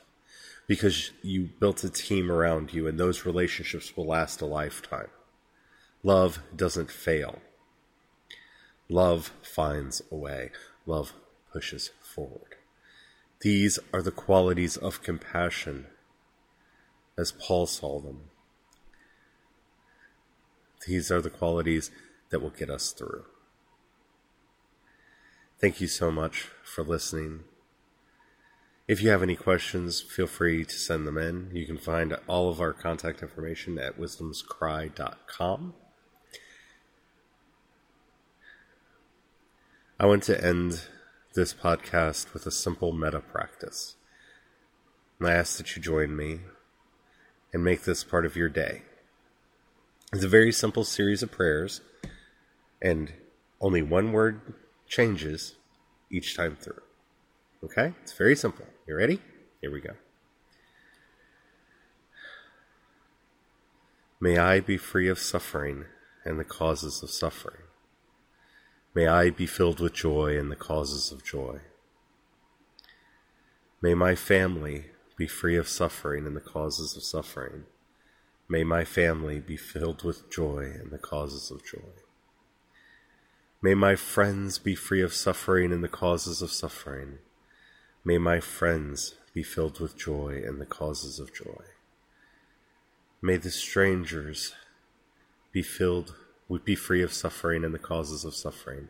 Because 0.67 1.11
you 1.21 1.49
built 1.59 1.83
a 1.83 1.89
team 1.89 2.31
around 2.31 2.73
you, 2.73 2.87
and 2.87 2.99
those 2.99 3.25
relationships 3.25 3.95
will 3.95 4.07
last 4.07 4.41
a 4.41 4.45
lifetime. 4.45 5.09
Love 6.01 6.39
doesn't 6.55 6.89
fail. 6.89 7.39
Love 8.89 9.31
finds 9.41 10.01
a 10.11 10.15
way. 10.15 10.51
Love 10.85 11.13
pushes 11.51 11.91
forward. 12.01 12.54
These 13.41 13.79
are 13.93 14.01
the 14.01 14.11
qualities 14.11 14.77
of 14.77 15.03
compassion, 15.03 15.87
as 17.17 17.31
Paul 17.31 17.67
saw 17.67 17.99
them. 17.99 18.29
These 20.87 21.11
are 21.11 21.21
the 21.21 21.29
qualities 21.29 21.91
that 22.29 22.41
will 22.41 22.49
get 22.49 22.69
us 22.69 22.91
through. 22.91 23.25
Thank 25.59 25.81
you 25.81 25.87
so 25.87 26.11
much 26.11 26.49
for 26.63 26.83
listening. 26.83 27.43
If 28.87 29.01
you 29.01 29.09
have 29.09 29.23
any 29.23 29.35
questions, 29.35 30.01
feel 30.01 30.27
free 30.27 30.63
to 30.63 30.75
send 30.75 31.07
them 31.07 31.17
in. 31.17 31.49
You 31.53 31.65
can 31.65 31.77
find 31.77 32.15
all 32.27 32.49
of 32.49 32.61
our 32.61 32.71
contact 32.71 33.23
information 33.23 33.79
at 33.79 33.99
wisdomscry.com. 33.99 35.73
I 39.97 40.05
want 40.05 40.23
to 40.23 40.45
end 40.45 40.81
this 41.35 41.53
podcast 41.53 42.33
with 42.33 42.45
a 42.45 42.51
simple 42.51 42.93
metta 42.93 43.19
practice. 43.19 43.97
And 45.19 45.27
I 45.27 45.33
ask 45.33 45.57
that 45.57 45.75
you 45.75 45.81
join 45.81 46.15
me 46.15 46.39
and 47.53 47.61
make 47.61 47.83
this 47.83 48.05
part 48.05 48.25
of 48.25 48.37
your 48.37 48.47
day. 48.47 48.83
It's 50.13 50.23
a 50.23 50.29
very 50.29 50.53
simple 50.53 50.85
series 50.85 51.21
of 51.21 51.31
prayers, 51.31 51.81
and 52.81 53.11
only 53.59 53.81
one 53.81 54.13
word 54.13 54.53
changes 54.87 55.55
each 56.09 56.37
time 56.37 56.55
through. 56.55 56.81
Okay? 57.65 57.93
It's 58.01 58.13
very 58.13 58.35
simple. 58.35 58.65
You 58.87 58.95
ready? 58.95 59.19
Here 59.59 59.71
we 59.71 59.81
go. 59.81 59.95
May 64.21 64.37
I 64.37 64.61
be 64.61 64.77
free 64.77 65.09
of 65.09 65.19
suffering 65.19 65.85
and 66.23 66.39
the 66.39 66.45
causes 66.45 67.03
of 67.03 67.09
suffering. 67.09 67.64
May 68.95 69.07
I 69.07 69.29
be 69.29 69.45
filled 69.45 69.81
with 69.81 69.93
joy 69.93 70.39
and 70.39 70.49
the 70.49 70.55
causes 70.55 71.11
of 71.11 71.21
joy. 71.21 71.59
May 73.81 73.93
my 73.93 74.15
family 74.15 74.85
be 75.17 75.27
free 75.27 75.57
of 75.57 75.67
suffering 75.67 76.25
and 76.25 76.33
the 76.33 76.41
causes 76.41 76.95
of 76.95 77.03
suffering. 77.03 77.65
May 78.47 78.63
my 78.63 78.85
family 78.85 79.41
be 79.41 79.57
filled 79.57 80.03
with 80.03 80.31
joy 80.31 80.71
and 80.79 80.91
the 80.91 80.97
causes 80.97 81.51
of 81.51 81.65
joy. 81.65 81.91
May 83.61 83.73
my 83.73 83.97
friends 83.97 84.59
be 84.59 84.75
free 84.75 85.01
of 85.01 85.13
suffering 85.13 85.73
and 85.73 85.83
the 85.83 85.89
causes 85.89 86.41
of 86.41 86.51
suffering. 86.51 87.17
May 88.05 88.17
my 88.17 88.39
friends 88.39 89.15
be 89.33 89.43
filled 89.43 89.81
with 89.81 89.97
joy 89.97 90.41
and 90.45 90.61
the 90.61 90.65
causes 90.65 91.19
of 91.19 91.33
joy. 91.33 91.65
May 93.21 93.35
the 93.35 93.51
strangers 93.51 94.53
be 95.51 95.61
filled, 95.61 96.15
be 96.63 96.75
free 96.75 97.01
of 97.01 97.13
suffering 97.13 97.63
and 97.63 97.73
the 97.73 97.79
causes 97.79 98.23
of 98.23 98.35
suffering. 98.35 98.89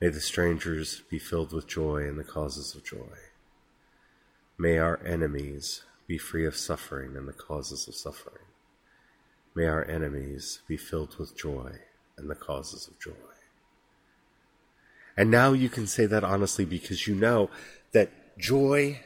May 0.00 0.08
the 0.08 0.20
strangers 0.20 1.02
be 1.10 1.18
filled 1.18 1.52
with 1.52 1.66
joy 1.66 2.08
and 2.08 2.18
the 2.18 2.24
causes 2.24 2.74
of 2.74 2.84
joy. 2.84 3.18
May 4.56 4.78
our 4.78 5.00
enemies 5.04 5.82
be 6.06 6.18
free 6.18 6.46
of 6.46 6.56
suffering 6.56 7.16
and 7.16 7.28
the 7.28 7.32
causes 7.32 7.88
of 7.88 7.94
suffering. 7.94 8.44
May 9.54 9.66
our 9.66 9.84
enemies 9.84 10.60
be 10.68 10.76
filled 10.76 11.16
with 11.18 11.36
joy 11.36 11.72
and 12.16 12.30
the 12.30 12.34
causes 12.34 12.88
of 12.88 12.98
joy. 13.00 13.12
And 15.16 15.30
now 15.30 15.52
you 15.52 15.68
can 15.68 15.86
say 15.86 16.06
that 16.06 16.22
honestly 16.22 16.64
because 16.64 17.08
you 17.08 17.14
know 17.14 17.50
that 17.92 18.38
joy 18.38 19.00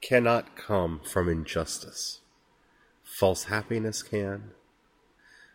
cannot 0.00 0.56
come 0.56 1.00
from 1.04 1.28
injustice. 1.28 2.20
False 3.04 3.44
happiness 3.44 4.02
can. 4.02 4.50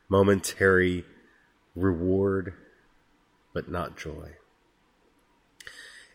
Momentary 0.08 1.04
reward, 1.80 2.54
but 3.54 3.70
not 3.70 3.98
joy. 3.98 4.34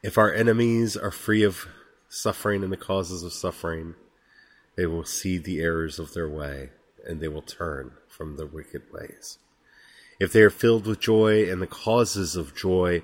If 0.03 0.19
our 0.19 0.33
enemies 0.33 0.97
are 0.97 1.11
free 1.11 1.43
of 1.43 1.67
suffering 2.09 2.63
and 2.63 2.73
the 2.73 2.77
causes 2.77 3.23
of 3.23 3.33
suffering, 3.33 3.95
they 4.77 4.87
will 4.87 5.05
see 5.05 5.39
the 5.39 5.61
errors 5.61 5.99
of 5.99 6.15
their 6.15 6.29
way 6.29 6.71
and 7.07 7.21
they 7.21 7.29
will 7.29 7.43
turn 7.43 7.93
from 8.09 8.37
the 8.37 8.47
wicked 8.47 8.83
ways. 8.93 9.39
If 10.21 10.33
they 10.33 10.43
are 10.43 10.51
filled 10.51 10.87
with 10.87 11.01
joy 11.01 11.51
and 11.51 11.61
the 11.61 11.67
causes 11.67 12.37
of 12.37 12.55
joy, 12.55 13.03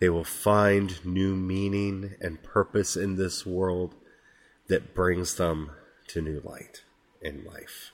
they 0.00 0.08
will 0.08 0.24
find 0.24 1.04
new 1.04 1.36
meaning 1.36 2.14
and 2.20 2.42
purpose 2.42 2.96
in 2.96 3.16
this 3.16 3.46
world 3.46 3.94
that 4.68 4.94
brings 4.94 5.36
them 5.36 5.70
to 6.08 6.20
new 6.20 6.40
light 6.44 6.82
in 7.20 7.44
life. 7.44 7.92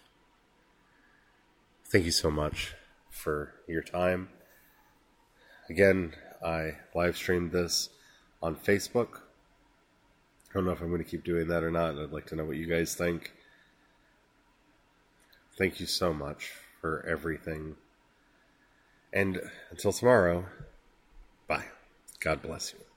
Thank 1.84 2.04
you 2.04 2.10
so 2.10 2.30
much 2.30 2.74
for 3.18 3.52
your 3.66 3.82
time. 3.82 4.28
Again, 5.68 6.14
I 6.44 6.74
live 6.94 7.16
streamed 7.16 7.52
this 7.52 7.90
on 8.42 8.56
Facebook. 8.56 9.18
I 10.50 10.54
don't 10.54 10.64
know 10.64 10.70
if 10.70 10.80
I'm 10.80 10.88
going 10.88 11.04
to 11.04 11.10
keep 11.10 11.24
doing 11.24 11.48
that 11.48 11.62
or 11.62 11.70
not. 11.70 11.98
I'd 11.98 12.12
like 12.12 12.26
to 12.26 12.36
know 12.36 12.44
what 12.44 12.56
you 12.56 12.66
guys 12.66 12.94
think. 12.94 13.32
Thank 15.58 15.80
you 15.80 15.86
so 15.86 16.14
much 16.14 16.52
for 16.80 17.04
everything. 17.06 17.76
And 19.12 19.40
until 19.70 19.92
tomorrow, 19.92 20.46
bye. 21.46 21.64
God 22.20 22.42
bless 22.42 22.72
you. 22.72 22.87